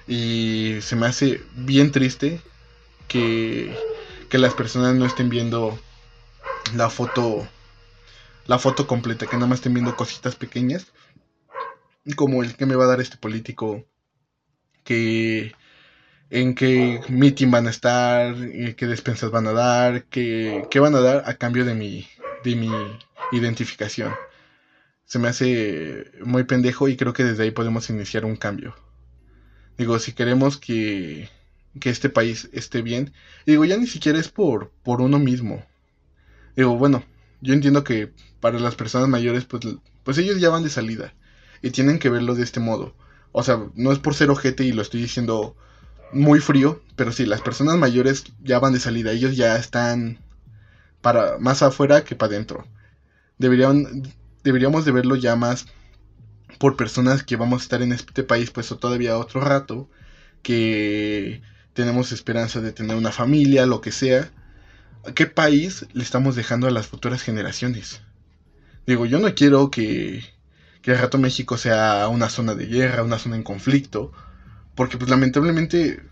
Y 0.06 0.78
se 0.80 0.96
me 0.96 1.06
hace 1.06 1.42
bien 1.54 1.92
triste 1.92 2.40
que 3.08 3.76
que 4.30 4.38
las 4.38 4.54
personas 4.54 4.94
no 4.94 5.04
estén 5.04 5.28
viendo 5.28 5.78
la 6.74 6.88
foto 6.88 7.46
la 8.46 8.58
foto 8.58 8.86
completa, 8.86 9.26
que 9.26 9.36
nada 9.36 9.48
más 9.48 9.58
estén 9.58 9.74
viendo 9.74 9.94
cositas 9.94 10.34
pequeñas, 10.34 10.86
como 12.16 12.42
el 12.42 12.56
que 12.56 12.66
me 12.66 12.74
va 12.74 12.84
a 12.84 12.88
dar 12.88 13.00
este 13.00 13.16
político, 13.16 13.84
que 14.82 15.52
en 16.30 16.54
qué 16.54 17.00
meeting 17.08 17.50
van 17.50 17.66
a 17.66 17.70
estar, 17.70 18.34
eh, 18.40 18.74
qué 18.76 18.86
despensas 18.86 19.30
van 19.30 19.46
a 19.46 19.52
dar, 19.52 20.04
qué, 20.06 20.66
qué 20.70 20.80
van 20.80 20.94
a 20.94 21.00
dar 21.00 21.22
a 21.26 21.34
cambio 21.34 21.64
de 21.64 21.74
mi, 21.74 22.08
de 22.42 22.56
mi 22.56 22.70
identificación. 23.32 24.12
Se 25.04 25.18
me 25.18 25.28
hace 25.28 26.10
muy 26.24 26.44
pendejo 26.44 26.88
y 26.88 26.96
creo 26.96 27.12
que 27.12 27.24
desde 27.24 27.44
ahí 27.44 27.50
podemos 27.50 27.90
iniciar 27.90 28.24
un 28.24 28.36
cambio. 28.36 28.74
Digo, 29.76 29.98
si 29.98 30.12
queremos 30.12 30.56
que 30.56 31.28
que 31.78 31.90
este 31.90 32.08
país 32.08 32.48
esté 32.52 32.82
bien. 32.82 33.12
Y 33.46 33.52
digo, 33.52 33.64
ya 33.64 33.76
ni 33.76 33.86
siquiera 33.86 34.18
es 34.18 34.28
por, 34.28 34.70
por 34.82 35.00
uno 35.00 35.18
mismo. 35.18 35.64
Digo, 36.56 36.76
bueno, 36.76 37.04
yo 37.40 37.54
entiendo 37.54 37.84
que 37.84 38.12
para 38.40 38.58
las 38.58 38.74
personas 38.74 39.08
mayores, 39.08 39.44
pues, 39.44 39.62
pues 40.02 40.18
ellos 40.18 40.40
ya 40.40 40.50
van 40.50 40.62
de 40.62 40.70
salida. 40.70 41.14
Y 41.62 41.70
tienen 41.70 41.98
que 41.98 42.10
verlo 42.10 42.34
de 42.34 42.42
este 42.42 42.60
modo. 42.60 42.94
O 43.32 43.42
sea, 43.42 43.60
no 43.74 43.92
es 43.92 43.98
por 43.98 44.14
ser 44.14 44.30
ojete 44.30 44.64
y 44.64 44.72
lo 44.72 44.82
estoy 44.82 45.02
diciendo 45.02 45.54
muy 46.12 46.40
frío, 46.40 46.82
pero 46.96 47.12
sí, 47.12 47.26
las 47.26 47.42
personas 47.42 47.76
mayores 47.76 48.24
ya 48.42 48.58
van 48.58 48.72
de 48.72 48.80
salida. 48.80 49.12
Ellos 49.12 49.36
ya 49.36 49.56
están 49.56 50.18
para 51.00 51.38
más 51.38 51.62
afuera 51.62 52.02
que 52.04 52.16
para 52.16 52.34
adentro. 52.34 52.66
Deberían, 53.38 54.02
deberíamos 54.42 54.84
de 54.84 54.92
verlo 54.92 55.16
ya 55.16 55.36
más 55.36 55.66
por 56.58 56.76
personas 56.76 57.22
que 57.22 57.36
vamos 57.36 57.62
a 57.62 57.64
estar 57.64 57.82
en 57.82 57.92
este 57.92 58.22
país 58.22 58.50
pues 58.50 58.68
todavía 58.68 59.16
otro 59.16 59.40
rato 59.40 59.88
que 60.42 61.40
tenemos 61.80 62.12
esperanza 62.12 62.60
de 62.60 62.72
tener 62.72 62.94
una 62.94 63.10
familia, 63.10 63.64
lo 63.64 63.80
que 63.80 63.90
sea. 63.90 64.30
¿Qué 65.14 65.24
país 65.24 65.86
le 65.94 66.02
estamos 66.02 66.36
dejando 66.36 66.66
a 66.66 66.70
las 66.70 66.88
futuras 66.88 67.22
generaciones? 67.22 68.02
Digo, 68.86 69.06
yo 69.06 69.18
no 69.18 69.34
quiero 69.34 69.70
que, 69.70 70.22
que 70.82 70.90
el 70.90 70.98
rato 70.98 71.16
México 71.16 71.56
sea 71.56 72.06
una 72.08 72.28
zona 72.28 72.54
de 72.54 72.66
guerra, 72.66 73.02
una 73.02 73.18
zona 73.18 73.36
en 73.36 73.42
conflicto, 73.42 74.12
porque 74.74 74.98
pues 74.98 75.08
lamentablemente 75.08 76.02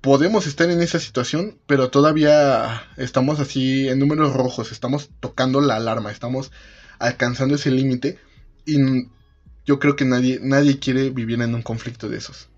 podemos 0.00 0.46
estar 0.46 0.70
en 0.70 0.80
esa 0.80 1.00
situación, 1.00 1.58
pero 1.66 1.90
todavía 1.90 2.84
estamos 2.98 3.40
así 3.40 3.88
en 3.88 3.98
números 3.98 4.32
rojos, 4.32 4.70
estamos 4.70 5.10
tocando 5.18 5.60
la 5.60 5.74
alarma, 5.74 6.12
estamos 6.12 6.52
alcanzando 7.00 7.56
ese 7.56 7.72
límite 7.72 8.20
y 8.64 8.78
yo 9.66 9.80
creo 9.80 9.96
que 9.96 10.04
nadie, 10.04 10.38
nadie 10.40 10.78
quiere 10.78 11.10
vivir 11.10 11.42
en 11.42 11.56
un 11.56 11.62
conflicto 11.62 12.08
de 12.08 12.18
esos 12.18 12.48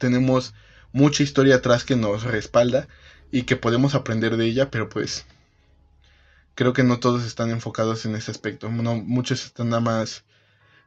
tenemos 0.00 0.54
mucha 0.92 1.22
historia 1.22 1.56
atrás 1.56 1.84
que 1.84 1.94
nos 1.94 2.24
respalda 2.24 2.88
y 3.30 3.42
que 3.42 3.54
podemos 3.54 3.94
aprender 3.94 4.36
de 4.36 4.46
ella, 4.46 4.70
pero 4.72 4.88
pues 4.88 5.24
creo 6.56 6.72
que 6.72 6.82
no 6.82 6.98
todos 6.98 7.24
están 7.24 7.50
enfocados 7.50 8.04
en 8.06 8.16
ese 8.16 8.32
aspecto. 8.32 8.68
muchos 8.70 9.44
están 9.44 9.68
nada 9.68 9.80
más 9.80 10.24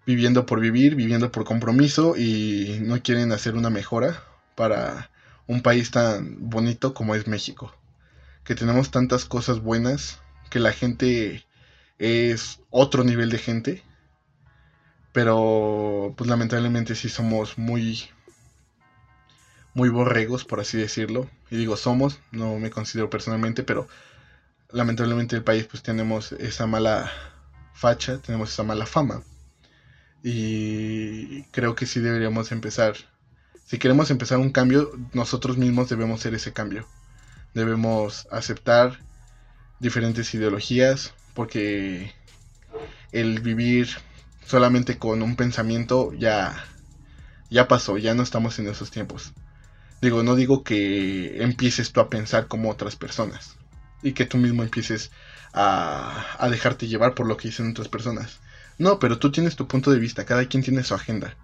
viviendo 0.06 0.45
por 0.45 0.60
vivir, 0.60 0.95
viviendo 0.95 1.32
por 1.32 1.45
compromiso 1.45 2.17
y 2.17 2.80
no 2.82 3.02
quieren 3.02 3.32
hacer 3.32 3.56
una 3.56 3.69
mejora 3.69 4.21
para 4.56 5.10
un 5.47 5.62
país 5.62 5.91
tan 5.91 6.49
bonito 6.49 6.93
como 6.93 7.15
es 7.15 7.28
México. 7.28 7.73
Que 8.43 8.56
tenemos 8.56 8.91
tantas 8.91 9.23
cosas 9.23 9.62
buenas, 9.62 10.19
que 10.49 10.60
la 10.60 10.73
gente 10.73 11.45
es 11.97 12.60
otro 12.69 13.06
nivel 13.06 13.30
de 13.30 13.38
gente, 13.38 13.84
pero 15.13 16.13
pues 16.17 16.30
lamentablemente 16.30 16.95
sí 16.95 17.08
somos 17.08 17.58
muy 17.58 18.10
muy 19.73 19.89
borregos, 19.89 20.45
por 20.45 20.59
así 20.59 20.77
decirlo. 20.77 21.29
Y 21.49 21.57
digo 21.57 21.77
somos, 21.77 22.19
no 22.31 22.57
me 22.59 22.69
considero 22.69 23.09
personalmente, 23.09 23.63
pero 23.63 23.88
lamentablemente 24.71 25.36
el 25.36 25.43
país 25.43 25.65
pues 25.69 25.83
tenemos 25.83 26.31
esa 26.33 26.67
mala 26.67 27.12
facha, 27.73 28.19
tenemos 28.19 28.51
esa 28.51 28.63
mala 28.63 28.86
fama. 28.86 29.23
Y 30.23 31.43
creo 31.51 31.75
que 31.75 31.86
sí 31.86 31.99
deberíamos 31.99 32.51
empezar. 32.51 32.95
Si 33.65 33.77
queremos 33.77 34.12
empezar 34.12 34.39
un 34.39 34.51
cambio, 34.51 34.91
nosotros 35.13 35.57
mismos 35.57 35.89
debemos 35.89 36.21
ser 36.21 36.33
ese 36.33 36.53
cambio. 36.53 36.88
Debemos 37.53 38.27
aceptar 38.31 38.99
diferentes 39.79 40.33
ideologías, 40.33 41.13
porque 41.33 42.13
el 43.12 43.41
vivir 43.41 43.89
solamente 44.45 44.97
con 44.97 45.21
un 45.21 45.36
pensamiento 45.36 46.13
ya, 46.13 46.65
ya 47.49 47.67
pasó, 47.67 47.97
ya 47.97 48.13
no 48.13 48.23
estamos 48.23 48.57
en 48.59 48.67
esos 48.67 48.91
tiempos. 48.91 49.33
Digo, 50.03 50.21
no 50.21 50.35
digo 50.35 50.65
que 50.65 51.41
empieces 51.41 51.93
tú 51.93 52.01
a 52.01 52.09
pensar 52.09 52.49
como 52.49 52.69
otras 52.69 52.97
personas 52.97 53.55
y 54.01 54.11
que 54.11 54.25
tú 54.25 54.37
mismo 54.37 54.61
empieces 54.61 55.11
a, 55.53 56.45
dejarte 56.51 56.89
llevar 56.89 57.15
por 57.15 57.25
lo 57.25 57.37
que 57.37 57.47
dicen 57.47 57.71
otras 57.71 57.87
personas. 57.87 58.41
No, 58.77 58.99
pero 58.99 59.17
tú 59.17 59.31
tienes 59.31 59.55
tu 59.55 59.65
punto 59.65 59.91
de 59.91 59.99
vista, 59.99 60.25
cada 60.25 60.45
quien 60.49 60.61
tiene 60.61 60.83
su 60.83 60.93
agenda. 60.93 61.37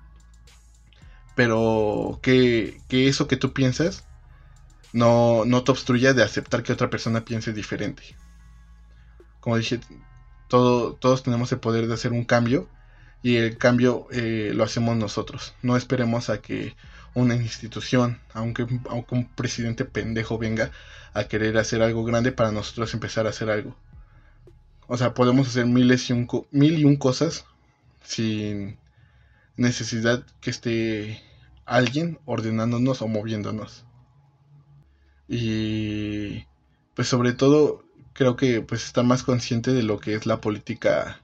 Pero 1.37 2.19
que, 2.21 2.81
que 2.89 3.07
eso 3.07 3.29
que 3.29 3.37
tú 3.37 3.53
piensas 3.53 4.03
no, 4.91 5.45
no 5.45 5.63
te 5.63 5.71
obstruya 5.71 6.13
de 6.13 6.23
aceptar 6.23 6.61
que 6.61 6.73
otra 6.73 6.89
persona 6.89 7.23
piense 7.23 7.53
diferente. 7.53 8.17
Como 9.39 9.55
dije, 9.55 9.79
todo, 10.49 10.95
todos 10.95 11.23
tenemos 11.23 11.49
el 11.53 11.61
poder 11.61 11.87
de 11.87 11.93
hacer 11.93 12.11
un 12.11 12.25
cambio 12.25 12.67
y 13.23 13.37
el 13.37 13.57
cambio 13.57 14.07
eh, 14.11 14.51
lo 14.53 14.65
hacemos 14.65 14.97
nosotros. 14.97 15.53
No 15.61 15.77
esperemos 15.77 16.29
a 16.29 16.41
que 16.41 16.75
una 17.13 17.35
institución, 17.35 18.19
aunque, 18.33 18.67
aunque 18.89 19.15
un 19.15 19.25
presidente 19.25 19.85
pendejo 19.85 20.37
venga 20.37 20.71
a 21.13 21.25
querer 21.25 21.57
hacer 21.57 21.81
algo 21.81 22.03
grande 22.03 22.31
para 22.31 22.51
nosotros 22.51 22.93
empezar 22.93 23.25
a 23.25 23.29
hacer 23.29 23.49
algo. 23.49 23.75
O 24.87 24.97
sea, 24.97 25.13
podemos 25.13 25.47
hacer 25.47 25.65
miles 25.65 26.09
y 26.09 26.13
un, 26.13 26.27
mil 26.51 26.79
y 26.79 26.85
un 26.85 26.95
cosas 26.95 27.45
sin 28.03 28.77
necesidad 29.57 30.23
que 30.41 30.49
esté 30.49 31.21
alguien 31.65 32.19
ordenándonos 32.25 33.01
o 33.01 33.07
moviéndonos. 33.07 33.85
Y 35.27 36.45
pues 36.95 37.07
sobre 37.07 37.33
todo 37.33 37.83
creo 38.13 38.35
que 38.35 38.61
pues 38.61 38.85
estar 38.85 39.05
más 39.05 39.23
consciente 39.23 39.71
de 39.73 39.83
lo 39.83 39.99
que 39.99 40.15
es 40.15 40.25
la 40.25 40.41
política 40.41 41.21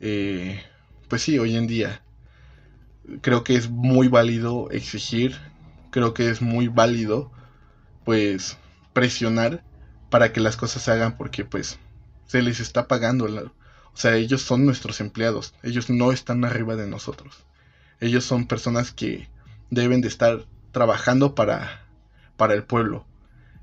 eh, 0.00 0.62
pues 1.08 1.22
sí, 1.22 1.38
hoy 1.38 1.56
en 1.56 1.66
día 1.66 2.02
creo 3.20 3.44
que 3.44 3.56
es 3.56 3.70
muy 3.70 4.08
válido 4.08 4.70
exigir, 4.70 5.36
creo 5.90 6.14
que 6.14 6.30
es 6.30 6.42
muy 6.42 6.68
válido 6.68 7.30
pues 8.04 8.56
presionar 8.92 9.62
para 10.10 10.32
que 10.32 10.40
las 10.40 10.56
cosas 10.56 10.82
se 10.82 10.90
hagan 10.92 11.16
porque 11.16 11.44
pues 11.44 11.78
se 12.26 12.42
les 12.42 12.60
está 12.60 12.88
pagando, 12.88 13.26
o 13.26 13.96
sea, 13.96 14.16
ellos 14.16 14.42
son 14.42 14.64
nuestros 14.64 15.00
empleados, 15.00 15.54
ellos 15.62 15.90
no 15.90 16.12
están 16.12 16.44
arriba 16.44 16.76
de 16.76 16.86
nosotros. 16.86 17.44
Ellos 18.00 18.24
son 18.24 18.46
personas 18.46 18.92
que 18.92 19.28
deben 19.70 20.00
de 20.00 20.08
estar 20.08 20.46
trabajando 20.72 21.34
para, 21.34 21.84
para 22.36 22.54
el 22.54 22.62
pueblo. 22.62 23.06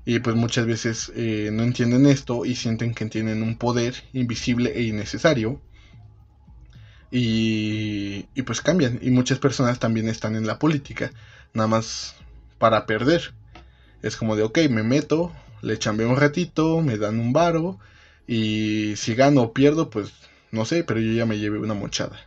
Y 0.04 0.18
pues 0.18 0.36
muchas 0.36 0.66
veces 0.66 1.10
eh, 1.16 1.50
no 1.52 1.62
entienden 1.62 2.06
esto 2.06 2.44
y 2.44 2.54
sienten 2.54 2.94
que 2.94 3.06
tienen 3.06 3.42
un 3.42 3.56
poder 3.56 3.94
invisible 4.12 4.72
e 4.76 4.82
innecesario 4.82 5.60
y, 7.10 8.22
pues 8.42 8.60
cambian. 8.60 8.98
Y 9.02 9.10
muchas 9.10 9.38
personas 9.38 9.78
también 9.78 10.08
están 10.08 10.36
en 10.36 10.46
la 10.46 10.58
política, 10.58 11.12
nada 11.54 11.68
más 11.68 12.14
para 12.58 12.86
perder. 12.86 13.32
Es 14.02 14.16
como 14.16 14.36
de, 14.36 14.42
ok, 14.42 14.58
me 14.70 14.82
meto, 14.82 15.32
le 15.62 15.78
chambeo 15.78 16.08
un 16.10 16.16
ratito, 16.16 16.80
me 16.82 16.98
dan 16.98 17.18
un 17.18 17.32
varo, 17.32 17.78
y 18.26 18.94
si 18.96 19.14
gano 19.14 19.42
o 19.42 19.52
pierdo, 19.52 19.90
pues 19.90 20.12
no 20.50 20.64
sé, 20.64 20.84
pero 20.84 21.00
yo 21.00 21.12
ya 21.12 21.26
me 21.26 21.38
llevé 21.38 21.58
una 21.58 21.74
mochada 21.74 22.18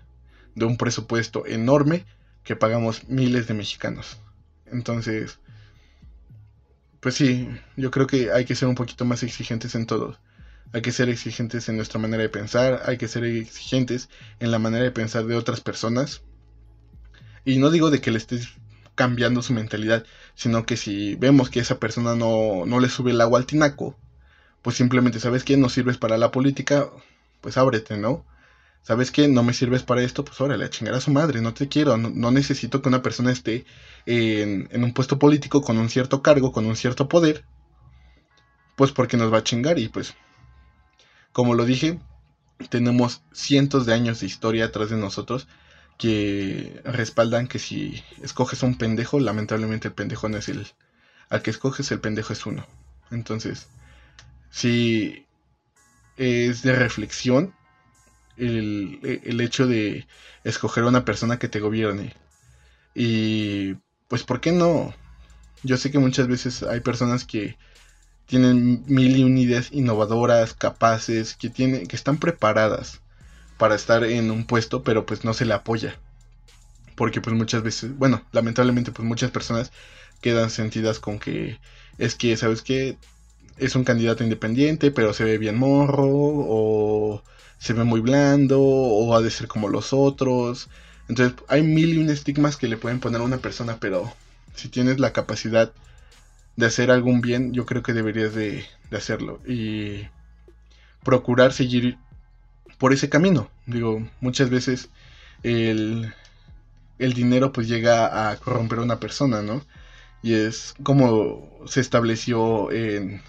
de 0.55 0.65
un 0.65 0.77
presupuesto 0.77 1.45
enorme 1.45 2.05
que 2.43 2.55
pagamos 2.55 3.07
miles 3.07 3.47
de 3.47 3.53
mexicanos. 3.53 4.17
Entonces, 4.65 5.39
pues 6.99 7.15
sí, 7.15 7.49
yo 7.77 7.91
creo 7.91 8.07
que 8.07 8.31
hay 8.31 8.45
que 8.45 8.55
ser 8.55 8.67
un 8.67 8.75
poquito 8.75 9.05
más 9.05 9.23
exigentes 9.23 9.75
en 9.75 9.85
todo 9.85 10.17
hay 10.71 10.81
que 10.81 10.91
ser 10.91 11.09
exigentes 11.09 11.67
en 11.69 11.77
nuestra 11.77 11.99
manera 11.99 12.21
de 12.21 12.29
pensar, 12.29 12.83
hay 12.85 12.97
que 12.97 13.07
ser 13.07 13.23
exigentes 13.23 14.09
en 14.39 14.51
la 14.51 14.59
manera 14.59 14.83
de 14.83 14.91
pensar 14.91 15.25
de 15.25 15.35
otras 15.35 15.61
personas. 15.61 16.21
Y 17.45 17.57
no 17.57 17.71
digo 17.71 17.89
de 17.89 18.01
que 18.01 18.11
le 18.11 18.17
estés 18.17 18.49
cambiando 18.95 19.41
su 19.41 19.53
mentalidad, 19.53 20.05
sino 20.35 20.65
que 20.65 20.77
si 20.77 21.15
vemos 21.15 21.49
que 21.49 21.61
esa 21.61 21.79
persona 21.79 22.15
no, 22.15 22.65
no 22.65 22.79
le 22.79 22.89
sube 22.89 23.11
el 23.11 23.21
agua 23.21 23.39
al 23.39 23.45
tinaco, 23.45 23.97
pues 24.61 24.75
simplemente, 24.75 25.19
¿sabes 25.19 25.43
qué? 25.43 25.57
No 25.57 25.69
sirves 25.69 25.97
para 25.97 26.17
la 26.17 26.31
política, 26.31 26.89
pues 27.41 27.57
ábrete, 27.57 27.97
¿no? 27.97 28.25
¿Sabes 28.83 29.11
qué? 29.11 29.27
No 29.27 29.43
me 29.43 29.53
sirves 29.53 29.83
para 29.83 30.03
esto, 30.03 30.23
pues 30.23 30.39
órale, 30.41 30.65
a 30.65 30.69
chingar 30.69 30.95
a 30.95 31.01
su 31.01 31.11
madre, 31.11 31.41
no 31.41 31.53
te 31.53 31.67
quiero, 31.67 31.97
no, 31.97 32.31
necesito 32.31 32.81
que 32.81 32.89
una 32.89 33.01
persona 33.01 33.31
esté 33.31 33.65
en, 34.05 34.67
en, 34.71 34.83
un 34.83 34.93
puesto 34.93 35.19
político 35.19 35.61
con 35.61 35.77
un 35.77 35.89
cierto 35.89 36.21
cargo, 36.21 36.51
con 36.51 36.65
un 36.65 36.75
cierto 36.75 37.07
poder, 37.07 37.45
pues 38.75 38.91
porque 38.91 39.17
nos 39.17 39.33
va 39.33 39.39
a 39.39 39.43
chingar 39.43 39.79
y 39.79 39.89
pues 39.89 40.13
como 41.31 41.53
lo 41.53 41.65
dije, 41.65 41.99
tenemos 42.69 43.21
cientos 43.31 43.85
de 43.85 43.93
años 43.93 44.19
de 44.19 44.27
historia 44.27 44.65
atrás 44.65 44.89
de 44.89 44.97
nosotros 44.97 45.47
que 45.97 46.81
respaldan 46.85 47.47
que 47.47 47.59
si 47.59 48.03
escoges 48.21 48.63
un 48.63 48.77
pendejo, 48.77 49.19
lamentablemente 49.19 49.89
el 49.89 49.93
pendejo 49.93 50.29
no 50.29 50.37
es 50.37 50.49
el... 50.49 50.67
Al 51.29 51.41
que 51.41 51.51
escoges 51.51 51.91
el 51.91 51.99
pendejo 51.99 52.33
es 52.33 52.45
uno. 52.45 52.65
Entonces, 53.11 53.67
si 54.49 55.25
es 56.17 56.63
de 56.63 56.75
reflexión 56.75 57.53
el, 58.37 58.99
el 59.23 59.41
hecho 59.41 59.67
de 59.67 60.07
escoger 60.43 60.85
a 60.85 60.87
una 60.87 61.05
persona 61.05 61.37
que 61.37 61.49
te 61.49 61.59
gobierne. 61.59 62.13
Y 62.95 63.75
pues, 64.07 64.23
¿por 64.23 64.41
qué 64.41 64.51
no? 64.51 64.93
Yo 65.63 65.77
sé 65.77 65.91
que 65.91 65.99
muchas 65.99 66.27
veces 66.27 66.63
hay 66.63 66.79
personas 66.79 67.25
que 67.25 67.57
tienen 68.29 68.83
mil 68.85 69.17
y 69.17 69.23
un 69.23 69.37
ideas 69.39 69.69
innovadoras, 69.71 70.53
capaces, 70.53 71.35
que, 71.35 71.49
tienen, 71.49 71.87
que 71.87 71.95
están 71.95 72.19
preparadas 72.19 73.01
para 73.57 73.73
estar 73.75 74.03
en 74.03 74.29
un 74.29 74.45
puesto, 74.45 74.83
pero 74.83 75.05
pues 75.07 75.25
no 75.25 75.33
se 75.33 75.45
le 75.45 75.55
apoya. 75.55 75.97
Porque 76.95 77.21
pues 77.21 77.35
muchas 77.35 77.63
veces, 77.63 77.97
bueno, 77.97 78.23
lamentablemente 78.31 78.91
pues 78.91 79.07
muchas 79.07 79.31
personas 79.31 79.71
quedan 80.21 80.51
sentidas 80.51 80.99
con 80.99 81.17
que 81.17 81.59
es 81.97 82.13
que, 82.13 82.37
¿sabes 82.37 82.61
qué? 82.61 82.97
Es 83.57 83.75
un 83.75 83.83
candidato 83.83 84.23
independiente, 84.23 84.91
pero 84.91 85.13
se 85.13 85.23
ve 85.23 85.39
bien 85.39 85.57
morro, 85.57 86.07
o 86.07 87.23
se 87.57 87.73
ve 87.73 87.83
muy 87.83 87.99
blando, 87.99 88.61
o 88.61 89.15
ha 89.15 89.21
de 89.21 89.31
ser 89.31 89.47
como 89.47 89.69
los 89.69 89.91
otros. 89.91 90.69
Entonces 91.07 91.35
hay 91.47 91.63
mil 91.63 91.95
y 91.95 91.97
un 91.97 92.11
estigmas 92.11 92.57
que 92.57 92.67
le 92.67 92.77
pueden 92.77 92.99
poner 92.99 93.21
a 93.21 93.23
una 93.23 93.39
persona, 93.39 93.77
pero 93.79 94.13
si 94.55 94.69
tienes 94.69 94.99
la 94.99 95.13
capacidad 95.13 95.73
de 96.59 96.65
hacer 96.65 96.91
algún 96.91 97.21
bien, 97.21 97.53
yo 97.53 97.65
creo 97.65 97.81
que 97.81 97.93
deberías 97.93 98.35
de, 98.35 98.65
hacerlo. 98.91 99.41
Y 99.47 100.07
procurar 101.03 101.53
seguir 101.53 101.97
por 102.77 102.91
ese 102.91 103.07
camino. 103.07 103.49
Digo, 103.65 104.05
muchas 104.19 104.49
veces 104.49 104.89
el, 105.43 106.13
el 106.97 107.13
dinero 107.13 107.53
pues 107.53 107.69
llega 107.69 108.29
a 108.29 108.35
corromper 108.35 108.79
a 108.79 108.83
una 108.83 108.99
persona, 108.99 109.41
¿no? 109.41 109.61
Y 110.21 110.33
es 110.33 110.75
como 110.83 111.49
se 111.65 111.79
estableció 111.79 112.73
en, 112.73 113.21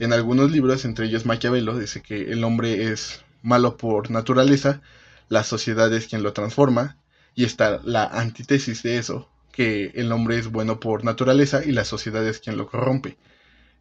en 0.00 0.12
algunos 0.12 0.50
libros, 0.50 0.84
entre 0.84 1.06
ellos 1.06 1.26
Maquiavelo, 1.26 1.78
dice 1.78 2.02
que 2.02 2.32
el 2.32 2.42
hombre 2.42 2.90
es 2.90 3.24
malo 3.42 3.76
por 3.76 4.10
naturaleza, 4.10 4.80
la 5.28 5.44
sociedad 5.44 5.92
es 5.94 6.08
quien 6.08 6.24
lo 6.24 6.32
transforma, 6.32 6.96
y 7.36 7.44
está 7.44 7.80
la 7.84 8.04
antítesis 8.04 8.82
de 8.82 8.98
eso, 8.98 9.30
que 9.56 9.90
el 9.94 10.12
hombre 10.12 10.36
es 10.38 10.48
bueno 10.48 10.80
por 10.80 11.02
naturaleza 11.02 11.64
y 11.64 11.72
la 11.72 11.86
sociedad 11.86 12.26
es 12.28 12.40
quien 12.40 12.58
lo 12.58 12.66
corrompe. 12.68 13.16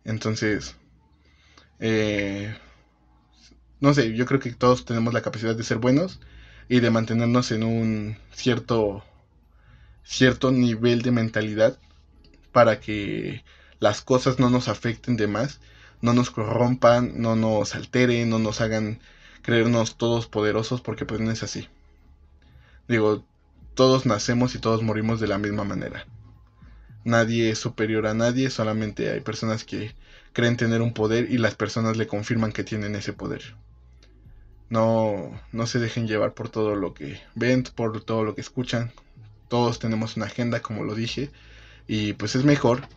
Entonces, 0.05 0.77
eh, 1.81 2.55
no 3.81 3.93
sé, 3.93 4.15
yo 4.15 4.25
creo 4.25 4.39
que 4.39 4.53
todos 4.53 4.85
tenemos 4.85 5.13
la 5.13 5.21
capacidad 5.21 5.53
de 5.53 5.63
ser 5.63 5.79
buenos 5.79 6.21
y 6.69 6.79
de 6.79 6.91
mantenernos 6.91 7.51
en 7.51 7.63
un 7.63 8.17
cierto, 8.31 9.03
cierto 10.05 10.53
nivel 10.53 11.01
de 11.01 11.11
mentalidad 11.11 11.77
para 12.53 12.79
que 12.79 13.43
las 13.79 14.01
cosas 14.01 14.39
no 14.39 14.49
nos 14.49 14.69
afecten 14.69 15.17
de 15.17 15.27
más, 15.27 15.59
no 15.99 16.13
nos 16.13 16.31
corrompan, 16.31 17.21
no 17.21 17.35
nos 17.35 17.75
alteren, 17.75 18.29
no 18.29 18.39
nos 18.39 18.61
hagan 18.61 19.01
creernos 19.41 19.97
todos 19.97 20.27
poderosos, 20.27 20.79
porque 20.79 21.05
pues 21.05 21.19
no 21.19 21.31
es 21.31 21.43
así. 21.43 21.67
Digo, 22.87 23.25
todos 23.75 24.05
nacemos 24.05 24.55
y 24.55 24.59
todos 24.59 24.81
morimos 24.81 25.19
de 25.19 25.27
la 25.27 25.37
misma 25.37 25.63
manera. 25.63 26.05
Nadie 27.03 27.51
es 27.51 27.59
superior 27.59 28.07
a 28.07 28.13
nadie, 28.13 28.49
solamente 28.49 29.11
hay 29.11 29.19
personas 29.19 29.63
que 29.63 29.93
creen 30.33 30.57
tener 30.57 30.81
un 30.81 30.93
poder 30.93 31.29
y 31.29 31.37
las 31.37 31.55
personas 31.55 31.97
le 31.97 32.07
confirman 32.07 32.51
que 32.51 32.63
tienen 32.63 32.95
ese 32.95 33.13
poder. 33.13 33.55
No, 34.69 35.39
no 35.51 35.67
se 35.67 35.79
dejen 35.79 36.07
llevar 36.07 36.33
por 36.33 36.49
todo 36.49 36.75
lo 36.75 36.93
que 36.93 37.21
ven, 37.35 37.63
por 37.63 38.03
todo 38.03 38.23
lo 38.23 38.33
que 38.33 38.41
escuchan. 38.41 38.91
Todos 39.47 39.77
tenemos 39.77 40.17
una 40.17 40.25
agenda, 40.25 40.61
como 40.61 40.83
lo 40.83 40.95
dije, 40.95 41.29
y 41.87 42.13
pues 42.13 42.35
es 42.35 42.43
mejor 42.43 42.87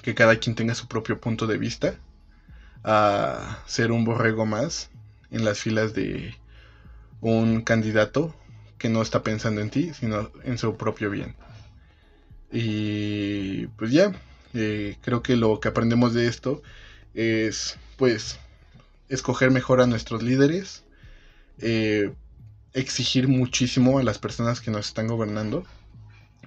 que 0.00 0.14
cada 0.14 0.36
quien 0.36 0.56
tenga 0.56 0.74
su 0.74 0.88
propio 0.88 1.20
punto 1.20 1.46
de 1.46 1.58
vista 1.58 1.94
a 2.84 3.58
ser 3.66 3.92
un 3.92 4.04
borrego 4.04 4.46
más 4.46 4.90
en 5.30 5.44
las 5.44 5.58
filas 5.58 5.92
de 5.92 6.34
un 7.20 7.60
candidato 7.60 8.34
que 8.78 8.88
no 8.88 9.02
está 9.02 9.22
pensando 9.22 9.60
en 9.60 9.70
ti, 9.70 9.92
sino 9.94 10.30
en 10.44 10.58
su 10.58 10.76
propio 10.76 11.10
bien. 11.10 11.34
Y 12.50 13.66
pues 13.68 13.90
ya, 13.90 14.12
eh, 14.54 14.96
creo 15.02 15.22
que 15.22 15.36
lo 15.36 15.60
que 15.60 15.68
aprendemos 15.68 16.14
de 16.14 16.26
esto 16.28 16.62
es 17.14 17.78
pues 17.96 18.38
escoger 19.08 19.50
mejor 19.50 19.80
a 19.80 19.86
nuestros 19.86 20.22
líderes, 20.22 20.84
eh, 21.58 22.12
exigir 22.72 23.28
muchísimo 23.28 23.98
a 23.98 24.02
las 24.02 24.18
personas 24.18 24.60
que 24.60 24.70
nos 24.70 24.86
están 24.86 25.08
gobernando, 25.08 25.64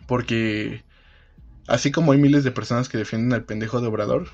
porque 0.07 0.83
así 1.67 1.91
como 1.91 2.11
hay 2.13 2.19
miles 2.19 2.43
de 2.43 2.51
personas 2.51 2.89
que 2.89 2.97
defienden 2.97 3.33
al 3.33 3.43
pendejo 3.43 3.81
de 3.81 3.87
Obrador, 3.87 4.29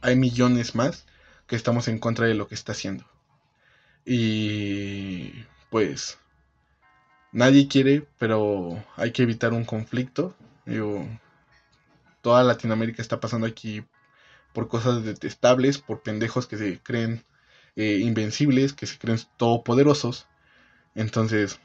hay 0.00 0.16
millones 0.16 0.74
más 0.74 1.06
que 1.46 1.56
estamos 1.56 1.88
en 1.88 1.98
contra 1.98 2.26
de 2.26 2.34
lo 2.34 2.48
que 2.48 2.54
está 2.54 2.72
haciendo. 2.72 3.04
Y 4.06 5.44
pues 5.70 6.18
nadie 7.34 7.68
quiere, 7.68 8.06
pero 8.18 8.82
hay 8.96 9.12
que 9.12 9.24
evitar 9.24 9.52
un 9.52 9.64
conflicto. 9.66 10.34
toda 12.22 12.42
Latinoamérica 12.42 13.02
está 13.02 13.20
pasando 13.20 13.46
aquí 13.46 13.84
por 14.54 14.68
cosas 14.68 15.04
detestables, 15.04 15.78
por 15.78 16.02
pendejos 16.02 16.46
que 16.46 16.56
se 16.56 16.78
creen 16.78 17.24
eh, 17.76 17.98
invencibles, 18.02 18.72
que 18.72 18.86
se 18.86 18.98
creen 18.98 19.18
todopoderosos. 19.36 20.26
Entonces, 20.94 21.58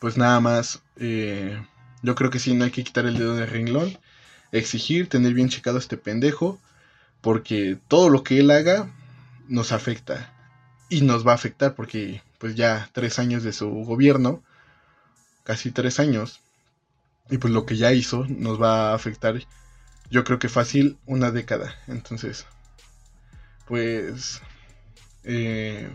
pues 0.00 0.16
nada 0.16 0.40
más, 0.40 0.82
eh, 0.96 1.62
yo 2.02 2.14
creo 2.14 2.30
que 2.30 2.38
sí, 2.38 2.54
no 2.54 2.64
hay 2.64 2.70
que 2.70 2.82
quitar 2.82 3.06
el 3.06 3.18
dedo 3.18 3.36
de 3.36 3.46
renglón, 3.46 3.98
exigir, 4.52 5.08
tener 5.08 5.34
bien 5.34 5.50
checado 5.50 5.76
a 5.76 5.80
este 5.80 5.98
pendejo, 5.98 6.58
porque 7.20 7.78
todo 7.88 8.08
lo 8.08 8.24
que 8.24 8.40
él 8.40 8.50
haga 8.50 8.90
nos 9.48 9.72
afecta 9.72 10.32
y 10.88 11.02
nos 11.02 11.26
va 11.26 11.32
a 11.32 11.36
afectar 11.36 11.74
porque 11.74 12.22
pues 12.38 12.54
ya 12.54 12.90
tres 12.92 13.18
años 13.18 13.42
de 13.42 13.52
su 13.52 13.68
gobierno, 13.68 14.42
casi 15.44 15.70
tres 15.70 16.00
años, 16.00 16.40
y 17.30 17.38
pues 17.38 17.52
lo 17.52 17.66
que 17.66 17.76
ya 17.76 17.92
hizo 17.92 18.24
nos 18.28 18.60
va 18.60 18.90
a 18.90 18.94
afectar 18.94 19.40
yo 20.10 20.24
creo 20.24 20.38
que 20.38 20.48
fácil 20.48 20.98
una 21.06 21.30
década. 21.30 21.74
Entonces, 21.88 22.46
pues 23.66 24.40
eh, 25.24 25.88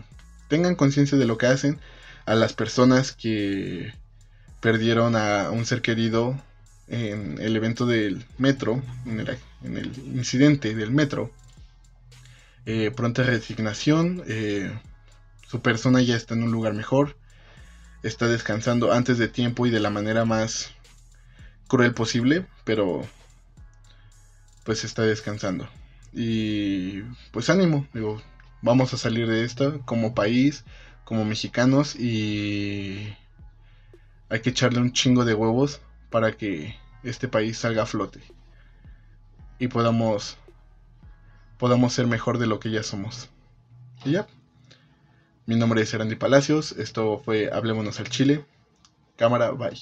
tengan 0.48 0.76
conciencia 0.76 1.18
de 1.18 1.26
lo 1.26 1.38
que 1.38 1.46
hacen 1.46 1.80
a 2.26 2.34
las 2.34 2.52
personas 2.52 3.12
que 3.12 3.92
perdieron 4.60 5.16
a 5.16 5.50
un 5.50 5.66
ser 5.66 5.82
querido 5.82 6.40
en 6.88 7.38
el 7.40 7.56
evento 7.56 7.86
del 7.86 8.24
metro, 8.38 8.82
en 9.06 9.20
el, 9.76 9.92
incidente 10.14 10.74
del 10.74 10.90
metro. 10.90 11.30
Eh, 12.64 12.92
pronta 12.94 13.24
resignación, 13.24 14.22
eh, 14.28 14.70
su 15.52 15.60
persona 15.60 16.00
ya 16.00 16.16
está 16.16 16.32
en 16.32 16.44
un 16.44 16.50
lugar 16.50 16.72
mejor, 16.72 17.14
está 18.02 18.26
descansando 18.26 18.90
antes 18.90 19.18
de 19.18 19.28
tiempo 19.28 19.66
y 19.66 19.70
de 19.70 19.80
la 19.80 19.90
manera 19.90 20.24
más 20.24 20.70
cruel 21.68 21.92
posible, 21.92 22.46
pero 22.64 23.06
pues 24.64 24.82
está 24.84 25.02
descansando. 25.02 25.68
Y 26.10 27.02
pues 27.32 27.50
ánimo, 27.50 27.86
digo, 27.92 28.22
vamos 28.62 28.94
a 28.94 28.96
salir 28.96 29.28
de 29.28 29.44
esto 29.44 29.82
como 29.84 30.14
país, 30.14 30.64
como 31.04 31.26
mexicanos 31.26 31.96
y 31.96 33.14
hay 34.30 34.40
que 34.40 34.48
echarle 34.48 34.80
un 34.80 34.94
chingo 34.94 35.26
de 35.26 35.34
huevos 35.34 35.82
para 36.08 36.32
que 36.32 36.76
este 37.02 37.28
país 37.28 37.58
salga 37.58 37.82
a 37.82 37.86
flote 37.86 38.22
y 39.58 39.68
podamos 39.68 40.38
podamos 41.58 41.92
ser 41.92 42.06
mejor 42.06 42.38
de 42.38 42.46
lo 42.46 42.58
que 42.58 42.70
ya 42.70 42.82
somos. 42.82 43.28
Y 44.02 44.12
ya. 44.12 44.26
Mi 45.44 45.56
nombre 45.56 45.82
es 45.82 45.92
Erandi 45.92 46.14
Palacios, 46.14 46.72
esto 46.72 47.18
fue 47.18 47.50
Hablémonos 47.52 47.98
al 47.98 48.08
Chile. 48.08 48.44
Cámara, 49.16 49.50
bye. 49.50 49.76